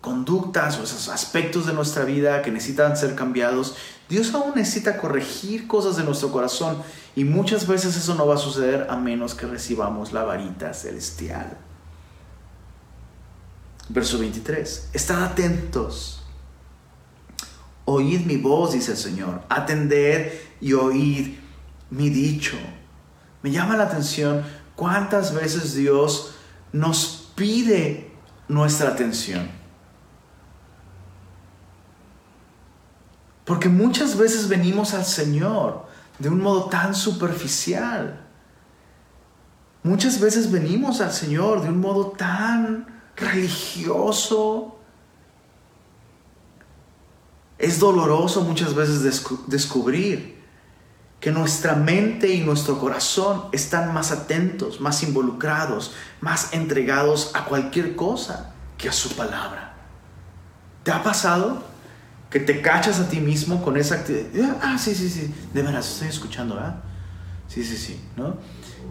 [0.00, 3.76] conductas o esos aspectos de nuestra vida que necesitan ser cambiados,
[4.08, 6.82] Dios aún necesita corregir cosas de nuestro corazón
[7.14, 11.56] y muchas veces eso no va a suceder a menos que recibamos la varita celestial.
[13.88, 14.90] Verso 23.
[14.92, 16.22] Estad atentos.
[17.84, 19.42] Oíd mi voz, dice el Señor.
[19.48, 21.36] Atended y oíd
[21.90, 22.56] mi dicho.
[23.42, 24.44] Me llama la atención
[24.76, 26.34] cuántas veces Dios
[26.72, 28.12] nos pide
[28.48, 29.59] nuestra atención.
[33.50, 35.84] Porque muchas veces venimos al Señor
[36.20, 38.24] de un modo tan superficial.
[39.82, 42.86] Muchas veces venimos al Señor de un modo tan
[43.16, 44.78] religioso.
[47.58, 49.02] Es doloroso muchas veces
[49.48, 50.40] descubrir
[51.18, 57.96] que nuestra mente y nuestro corazón están más atentos, más involucrados, más entregados a cualquier
[57.96, 59.74] cosa que a su palabra.
[60.84, 61.68] ¿Te ha pasado
[62.30, 64.56] que te cachas a ti mismo con esa actividad?
[64.62, 66.76] Ah, sí, sí, sí, de veras, estoy escuchando, ¿verdad?
[67.48, 68.36] Sí, sí, sí, ¿no?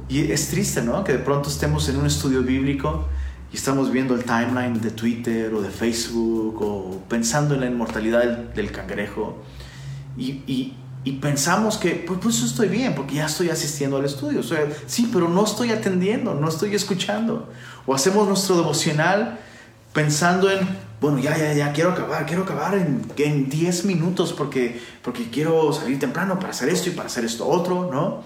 [0.10, 1.04] Y es triste, ¿no?
[1.04, 3.08] Que de pronto estemos en un estudio bíblico
[3.52, 8.22] y estamos viendo el timeline de Twitter o de Facebook o pensando en la inmortalidad
[8.54, 9.42] del, cangrejo
[10.18, 10.76] y,
[11.22, 14.42] pensamos que pues, pues estoy bien porque ya estoy asistiendo al estudio.
[14.42, 17.50] O sea, sí, pero no estoy atendiendo, no estoy escuchando.
[17.88, 19.40] O hacemos nuestro devocional
[19.94, 20.60] pensando en,
[21.02, 25.72] bueno, ya, ya, ya, quiero acabar, quiero acabar en, en 10 minutos porque, porque quiero
[25.72, 28.24] salir temprano para hacer esto y para hacer esto otro, ¿no?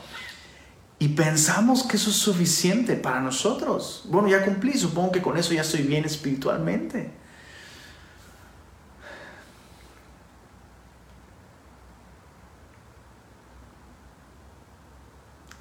[0.98, 4.04] Y pensamos que eso es suficiente para nosotros.
[4.06, 7.12] Bueno, ya cumplí, supongo que con eso ya estoy bien espiritualmente.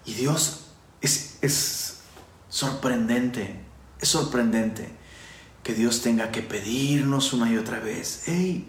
[0.06, 0.66] Y Dios
[1.02, 2.00] es, es
[2.48, 3.60] sorprendente,
[4.00, 5.01] es sorprendente
[5.62, 8.68] que Dios tenga que pedirnos una y otra vez, hey,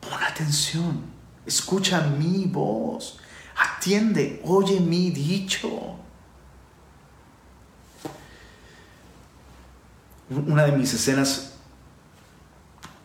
[0.00, 1.02] pon atención,
[1.44, 3.18] escucha mi voz,
[3.56, 5.96] atiende, oye mi dicho.
[10.28, 11.52] Una de mis escenas,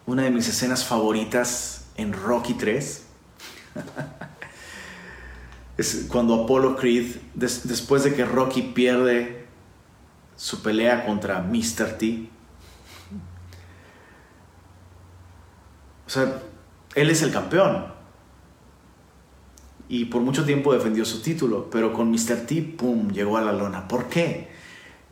[0.05, 3.03] una de mis escenas favoritas en Rocky 3
[5.77, 9.45] es cuando Apollo Creed, después de que Rocky pierde
[10.35, 11.97] su pelea contra Mr.
[11.97, 12.29] T,
[16.11, 16.41] sea,
[16.95, 17.91] él es el campeón,
[19.91, 22.45] y por mucho tiempo defendió su título, pero con Mr.
[22.47, 23.89] T, ¡pum!, llegó a la lona.
[23.89, 24.47] ¿Por qué?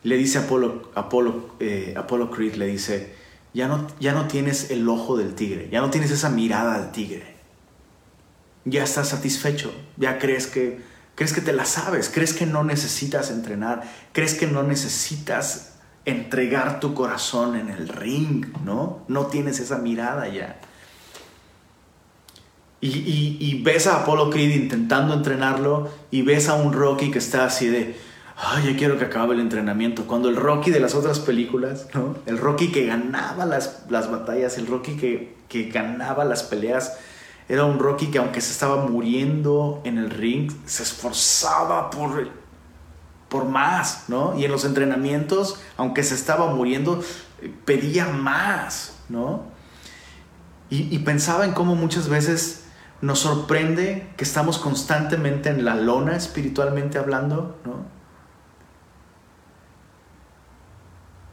[0.03, 1.95] Le dice Apolo, Apolo, eh,
[2.33, 3.13] Creed, le dice,
[3.53, 6.91] ya no, ya no tienes el ojo del tigre, ya no tienes esa mirada del
[6.91, 7.35] tigre.
[8.63, 10.79] Ya estás satisfecho, ya crees que,
[11.15, 13.83] crees que te la sabes, crees que no necesitas entrenar,
[14.13, 15.73] crees que no necesitas
[16.05, 19.03] entregar tu corazón en el ring, ¿no?
[19.09, 20.61] No tienes esa mirada ya.
[22.81, 27.67] Y, ves a Apollo Creed intentando entrenarlo y ves a un Rocky que está así
[27.67, 27.97] de,
[28.37, 30.05] ay, ya quiero que acabe el entrenamiento.
[30.07, 32.15] Cuando el Rocky de las otras películas, ¿no?
[32.25, 36.97] El Rocky que ganaba las, las batallas, el Rocky que, que ganaba las peleas,
[37.49, 42.29] era un Rocky que aunque se estaba muriendo en el ring, se esforzaba por,
[43.27, 44.39] por más, ¿no?
[44.39, 47.03] Y en los entrenamientos, aunque se estaba muriendo,
[47.65, 49.43] pedía más, ¿no?
[50.69, 52.68] Y, y pensaba en cómo muchas veces
[53.01, 57.85] nos sorprende que estamos constantemente en la lona espiritualmente hablando, ¿no?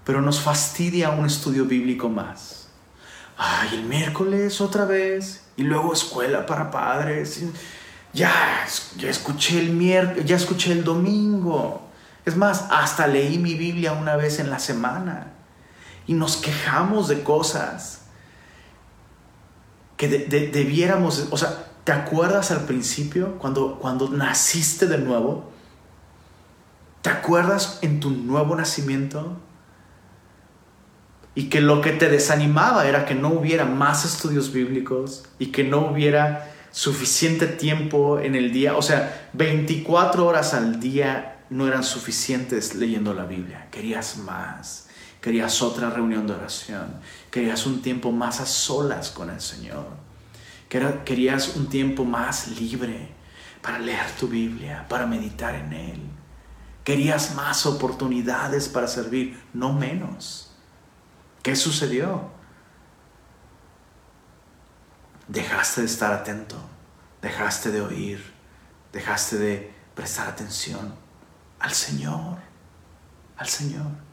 [0.04, 2.68] Pero nos fastidia un estudio bíblico más.
[3.36, 7.42] Ay, el miércoles otra vez y luego escuela para padres.
[8.12, 8.32] Ya,
[8.96, 11.90] ya escuché el miércoles, ya escuché el domingo.
[12.24, 15.32] Es más, hasta leí mi Biblia una vez en la semana.
[16.06, 18.05] Y nos quejamos de cosas
[19.96, 25.50] que debiéramos, o sea, ¿te acuerdas al principio cuando, cuando naciste de nuevo?
[27.02, 29.38] ¿Te acuerdas en tu nuevo nacimiento?
[31.34, 35.64] Y que lo que te desanimaba era que no hubiera más estudios bíblicos y que
[35.64, 38.76] no hubiera suficiente tiempo en el día.
[38.76, 43.68] O sea, 24 horas al día no eran suficientes leyendo la Biblia.
[43.70, 44.85] Querías más.
[45.26, 47.00] Querías otra reunión de oración.
[47.32, 49.88] Querías un tiempo más a solas con el Señor.
[50.68, 53.12] Querías un tiempo más libre
[53.60, 56.00] para leer tu Biblia, para meditar en Él.
[56.84, 60.52] Querías más oportunidades para servir, no menos.
[61.42, 62.30] ¿Qué sucedió?
[65.26, 66.54] Dejaste de estar atento,
[67.20, 68.32] dejaste de oír,
[68.92, 70.94] dejaste de prestar atención
[71.58, 72.38] al Señor,
[73.36, 74.06] al Señor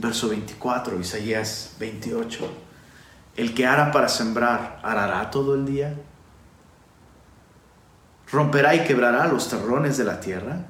[0.00, 2.50] verso 24, Isaías 28.
[3.36, 5.94] El que hará para sembrar, ¿arará todo el día?
[8.30, 10.66] ¿Romperá y quebrará los terrones de la tierra?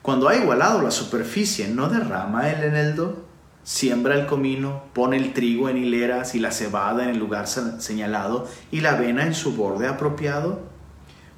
[0.00, 3.24] Cuando ha igualado la superficie, ¿no derrama el eneldo?
[3.64, 8.48] Siembra el comino, pone el trigo en hileras y la cebada en el lugar señalado
[8.72, 10.60] y la avena en su borde apropiado?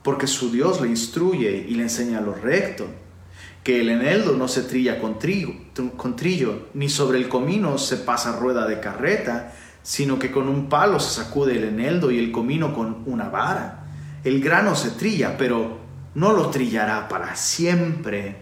[0.03, 2.86] Porque su Dios le instruye y le enseña lo recto
[3.64, 5.14] que el eneldo no se trilla con,
[5.96, 10.68] con trillo, ni sobre el comino se pasa rueda de carreta, sino que con un
[10.68, 13.86] palo se sacude el eneldo y el comino con una vara.
[14.22, 15.78] El grano se trilla, pero
[16.14, 18.36] no lo trillará para siempre,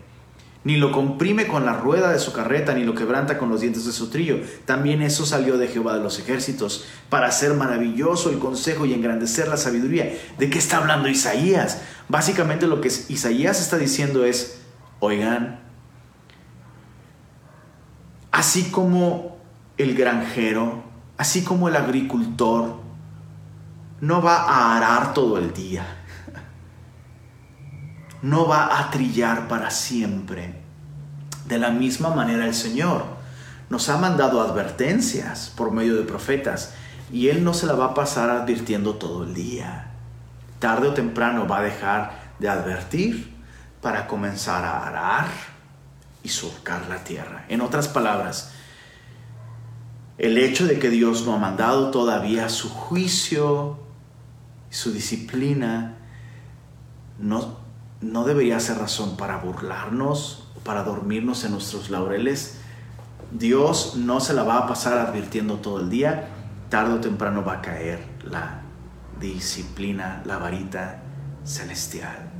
[0.64, 3.84] ni lo comprime con la rueda de su carreta, ni lo quebranta con los dientes
[3.84, 4.40] de su trillo.
[4.64, 9.46] También eso salió de Jehová de los ejércitos, para hacer maravilloso el consejo y engrandecer
[9.46, 10.12] la sabiduría.
[10.38, 11.80] ¿De qué está hablando Isaías?
[12.08, 14.61] Básicamente lo que Isaías está diciendo es,
[15.04, 15.58] Oigan,
[18.30, 19.36] así como
[19.76, 20.84] el granjero,
[21.16, 22.76] así como el agricultor,
[24.00, 25.84] no va a arar todo el día,
[28.22, 30.62] no va a trillar para siempre.
[31.48, 33.02] De la misma manera el Señor
[33.70, 36.74] nos ha mandado advertencias por medio de profetas
[37.10, 39.90] y Él no se la va a pasar advirtiendo todo el día.
[40.60, 43.31] Tarde o temprano va a dejar de advertir
[43.82, 45.26] para comenzar a arar
[46.22, 47.44] y surcar la tierra.
[47.48, 48.52] En otras palabras,
[50.18, 53.80] el hecho de que Dios no ha mandado todavía su juicio
[54.70, 55.96] y su disciplina
[57.18, 57.58] no,
[58.00, 62.58] no debería ser razón para burlarnos o para dormirnos en nuestros laureles.
[63.32, 66.28] Dios no se la va a pasar advirtiendo todo el día,
[66.68, 68.60] tarde o temprano va a caer la
[69.18, 71.02] disciplina, la varita
[71.44, 72.31] celestial.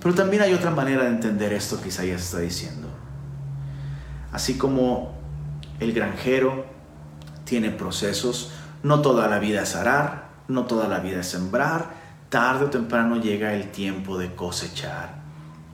[0.00, 2.88] Pero también hay otra manera de entender esto que Isaías está diciendo.
[4.32, 5.12] Así como
[5.80, 6.66] el granjero
[7.44, 8.52] tiene procesos,
[8.82, 11.90] no toda la vida es arar, no toda la vida es sembrar,
[12.28, 15.16] tarde o temprano llega el tiempo de cosechar.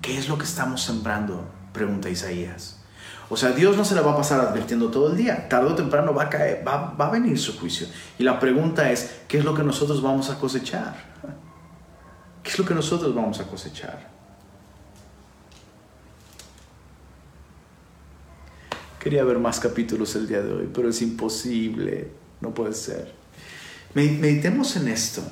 [0.01, 1.49] ¿Qué es lo que estamos sembrando?
[1.73, 2.81] Pregunta Isaías.
[3.31, 5.49] O sea, Dios no se la va a pasar advirtiendo todo el día.
[5.49, 7.87] Tarde o temprano va a, caer, va, va a venir su juicio.
[8.19, 11.14] Y la pregunta es, ¿qué es lo que nosotros vamos a cosechar?
[12.45, 14.11] ¿Qué es lo que nosotros vamos a cosechar?
[19.01, 22.11] Quería ver más capítulos el día de hoy, pero es imposible,
[22.43, 23.15] no puede ser.
[23.95, 25.23] Meditemos en esto.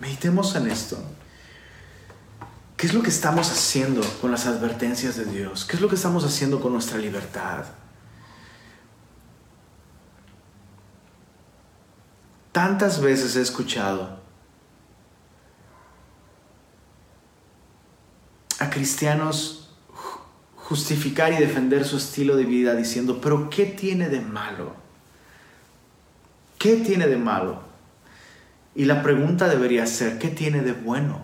[0.00, 0.96] Meditemos en esto.
[2.76, 5.64] ¿Qué es lo que estamos haciendo con las advertencias de Dios?
[5.64, 7.64] ¿Qué es lo que estamos haciendo con nuestra libertad?
[12.52, 14.21] Tantas veces he escuchado
[18.72, 19.62] cristianos
[20.56, 24.74] justificar y defender su estilo de vida diciendo, pero ¿qué tiene de malo?
[26.58, 27.60] ¿Qué tiene de malo?
[28.74, 31.20] Y la pregunta debería ser, ¿qué tiene de bueno?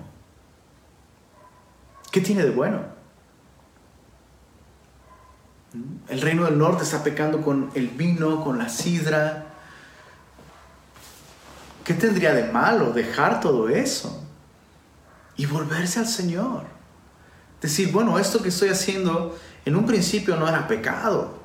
[2.11, 2.83] ¿Qué tiene de bueno?
[6.09, 9.47] El reino del norte está pecando con el vino, con la sidra.
[11.85, 14.27] ¿Qué tendría de malo dejar todo eso
[15.37, 16.78] y volverse al Señor?
[17.61, 21.39] Decir, bueno, esto que estoy haciendo en un principio no era pecado,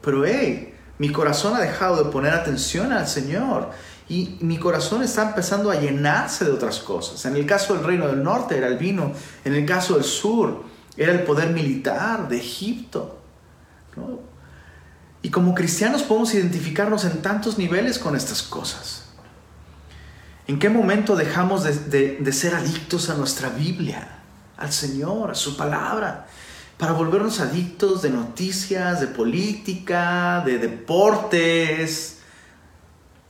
[0.00, 3.70] pero hey, mi corazón ha dejado de poner atención al Señor
[4.08, 7.24] y mi corazón está empezando a llenarse de otras cosas.
[7.26, 9.12] En el caso del reino del norte era el vino,
[9.44, 10.64] en el caso del sur
[10.96, 13.18] era el poder militar de Egipto.
[15.22, 19.04] Y como cristianos podemos identificarnos en tantos niveles con estas cosas.
[20.46, 24.17] ¿En qué momento dejamos de, de ser adictos a nuestra Biblia,
[24.58, 26.26] al Señor, a su palabra?
[26.78, 32.20] para volvernos adictos de noticias, de política, de deportes,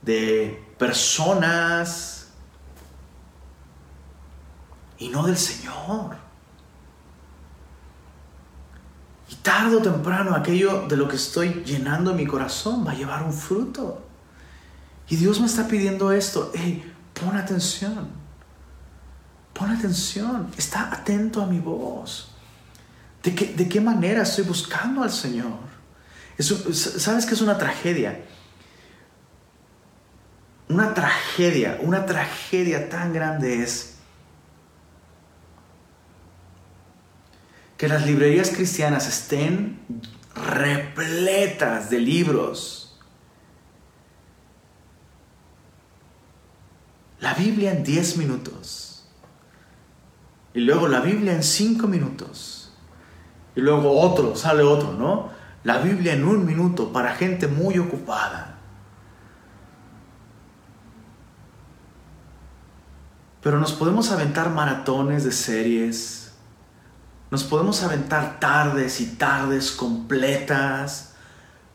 [0.03, 2.27] de personas
[4.99, 6.15] y no del Señor.
[9.29, 13.23] Y tarde o temprano aquello de lo que estoy llenando mi corazón va a llevar
[13.23, 14.05] un fruto.
[15.07, 16.51] Y Dios me está pidiendo esto.
[16.53, 18.28] Hey, pon atención.
[19.59, 20.49] Pon atención.
[20.57, 22.31] Está atento a mi voz.
[23.21, 25.59] ¿De qué, manera estoy buscando al Señor?
[26.39, 28.23] ¿Sabes que es una tragedia?
[30.69, 33.95] Una tragedia, una tragedia tan grande es
[37.75, 39.79] que las librerías cristianas estén
[40.35, 42.97] repletas de libros.
[47.19, 48.88] La Biblia en 10 minutos.
[50.53, 52.59] Y luego la Biblia en 5 minutos
[53.55, 55.29] y luego otro, sale otro, ¿no?
[55.63, 58.57] La Biblia en un minuto para gente muy ocupada.
[63.41, 66.33] Pero nos podemos aventar maratones de series,
[67.31, 71.15] nos podemos aventar tardes y tardes completas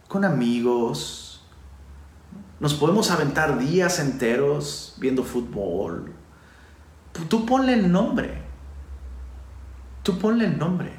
[0.09, 1.45] con amigos,
[2.61, 6.13] nos podemos aventar días enteros viendo fútbol.
[7.29, 8.44] Tú ponle el nombre,
[10.05, 10.93] tú ponle el nombre.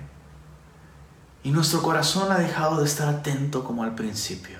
[1.43, 4.57] Y nuestro corazón ha dejado de estar atento como al principio.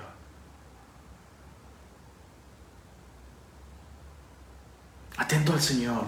[5.18, 6.04] Atento al Señor.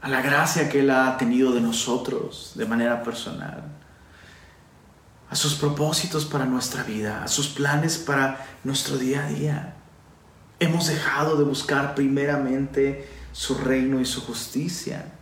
[0.00, 3.64] A la gracia que Él ha tenido de nosotros de manera personal.
[5.28, 7.24] A sus propósitos para nuestra vida.
[7.24, 9.74] A sus planes para nuestro día a día.
[10.60, 15.12] Hemos dejado de buscar primeramente su reino y su justicia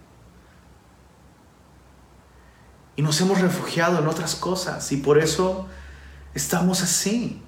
[2.94, 5.66] y nos hemos refugiado en otras cosas y por eso
[6.32, 7.42] estamos así,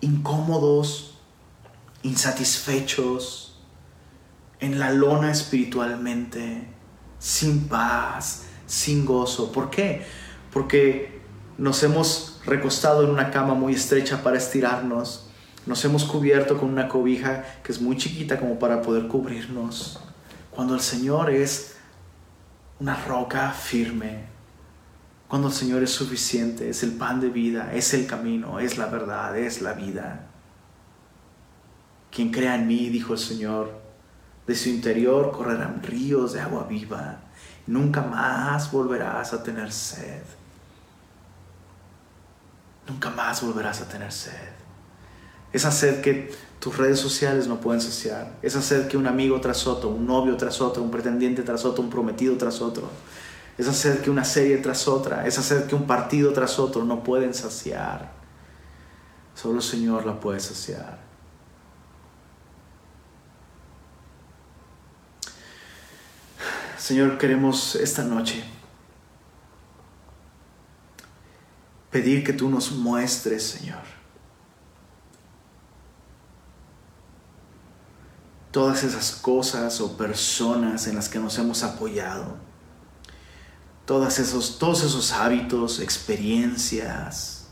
[0.00, 1.18] incómodos,
[2.04, 3.58] insatisfechos,
[4.60, 6.68] en la lona espiritualmente,
[7.18, 9.50] sin paz, sin gozo.
[9.50, 10.06] ¿Por qué?
[10.52, 11.22] Porque
[11.58, 15.25] nos hemos recostado en una cama muy estrecha para estirarnos,
[15.66, 20.00] nos hemos cubierto con una cobija que es muy chiquita como para poder cubrirnos,
[20.50, 21.76] cuando el Señor es
[22.78, 24.26] una roca firme,
[25.28, 28.86] cuando el Señor es suficiente, es el pan de vida, es el camino, es la
[28.86, 30.26] verdad, es la vida.
[32.12, 33.80] Quien crea en mí, dijo el Señor,
[34.46, 37.18] de su interior correrán ríos de agua viva.
[37.66, 40.22] Nunca más volverás a tener sed.
[42.88, 44.55] Nunca más volverás a tener sed.
[45.52, 48.36] Esa sed que tus redes sociales no pueden saciar.
[48.42, 51.82] Esa sed que un amigo tras otro, un novio tras otro, un pretendiente tras otro,
[51.82, 52.88] un prometido tras otro
[53.58, 57.02] es hacer que una serie tras otra, es hacer que un partido tras otro no
[57.02, 58.12] pueden saciar.
[59.34, 61.04] Solo el Señor la puede saciar.
[66.76, 68.44] Señor, queremos esta noche
[71.90, 73.82] pedir que tú nos muestres, Señor,
[78.56, 82.36] todas esas cosas o personas en las que nos hemos apoyado
[83.84, 87.48] todos esos, todos esos hábitos, experiencias,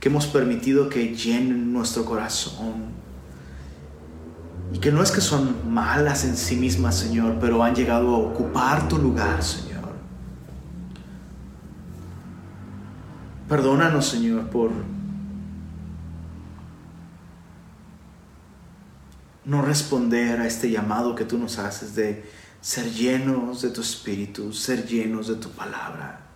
[0.00, 2.86] que hemos permitido que llenen nuestro corazón.
[4.72, 8.18] Y que no es que son malas en sí mismas, Señor, pero han llegado a
[8.18, 9.92] ocupar tu lugar, Señor.
[13.48, 14.72] Perdónanos, Señor, por
[19.46, 22.28] no responder a este llamado que tú nos haces de
[22.60, 26.26] ser llenos de tu espíritu, ser llenos de tu palabra.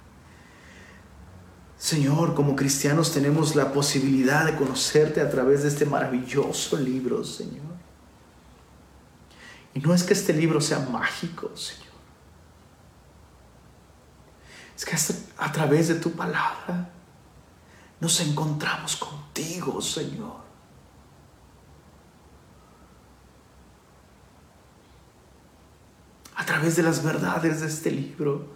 [1.77, 7.75] Señor, como cristianos tenemos la posibilidad de conocerte a través de este maravilloso libro, Señor.
[9.75, 11.91] Y no es que este libro sea mágico, Señor.
[14.77, 14.97] Es que
[15.37, 16.91] a través de tu palabra
[17.99, 20.39] nos encontramos contigo, Señor.
[26.41, 28.47] A través de las verdades de este libro,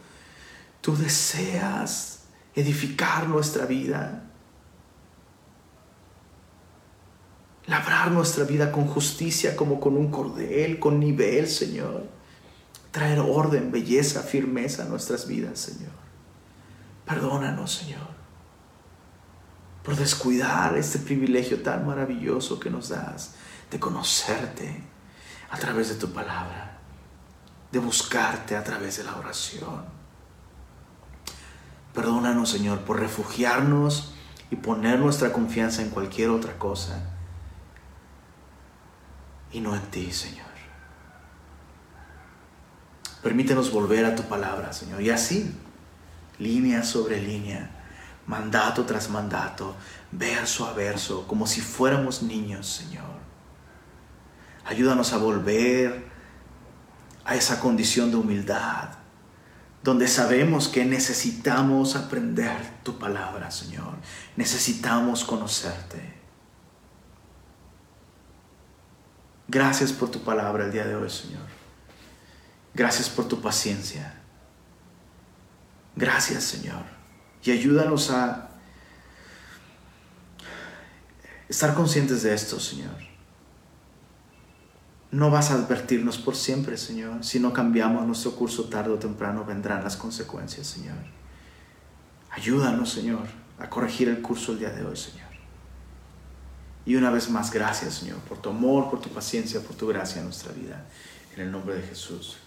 [0.80, 2.20] tú deseas
[2.55, 4.24] edificar nuestra vida,
[7.66, 12.07] labrar nuestra vida con justicia como con un cordel, con nivel, Señor.
[12.91, 15.93] Traer orden, belleza, firmeza a nuestras vidas, Señor.
[17.05, 18.09] Perdónanos, Señor,
[19.82, 23.35] por descuidar este privilegio tan maravilloso que nos das
[23.70, 24.82] de conocerte
[25.51, 26.74] a través de tu palabra
[27.75, 29.85] de buscarte a través de la oración.
[31.93, 34.14] Perdónanos, Señor, por refugiarnos
[34.51, 37.11] y poner nuestra confianza en cualquier otra cosa
[39.53, 40.47] y no en ti, Señor.
[43.22, 45.53] Permítenos volver a tu palabra, Señor, y así,
[46.39, 47.70] línea sobre línea,
[48.27, 49.75] mandato tras mandato,
[50.12, 53.14] verso a verso, como si fuéramos niños, Señor.
[54.64, 56.14] Ayúdanos a volver
[57.25, 58.91] a esa condición de humildad,
[59.83, 63.95] donde sabemos que necesitamos aprender tu palabra, Señor.
[64.37, 66.14] Necesitamos conocerte.
[69.49, 71.47] Gracias por tu palabra el día de hoy, Señor.
[72.75, 74.20] Gracias por tu paciencia.
[75.97, 76.83] Gracias, Señor.
[77.43, 78.49] Y ayúdanos a
[81.49, 83.04] estar conscientes de esto, Señor
[85.15, 87.23] no vas a advertirnos por siempre, Señor.
[87.23, 90.97] Si no cambiamos nuestro curso tarde o temprano, vendrán las consecuencias, Señor.
[92.31, 93.29] Ayúdanos, Señor,
[93.61, 95.29] a corregir el curso el día de hoy, Señor.
[96.85, 100.19] Y una vez más, gracias, Señor, por tu amor, por tu paciencia, por tu gracia
[100.19, 100.85] en nuestra vida.
[101.37, 102.39] En el nombre de Jesús.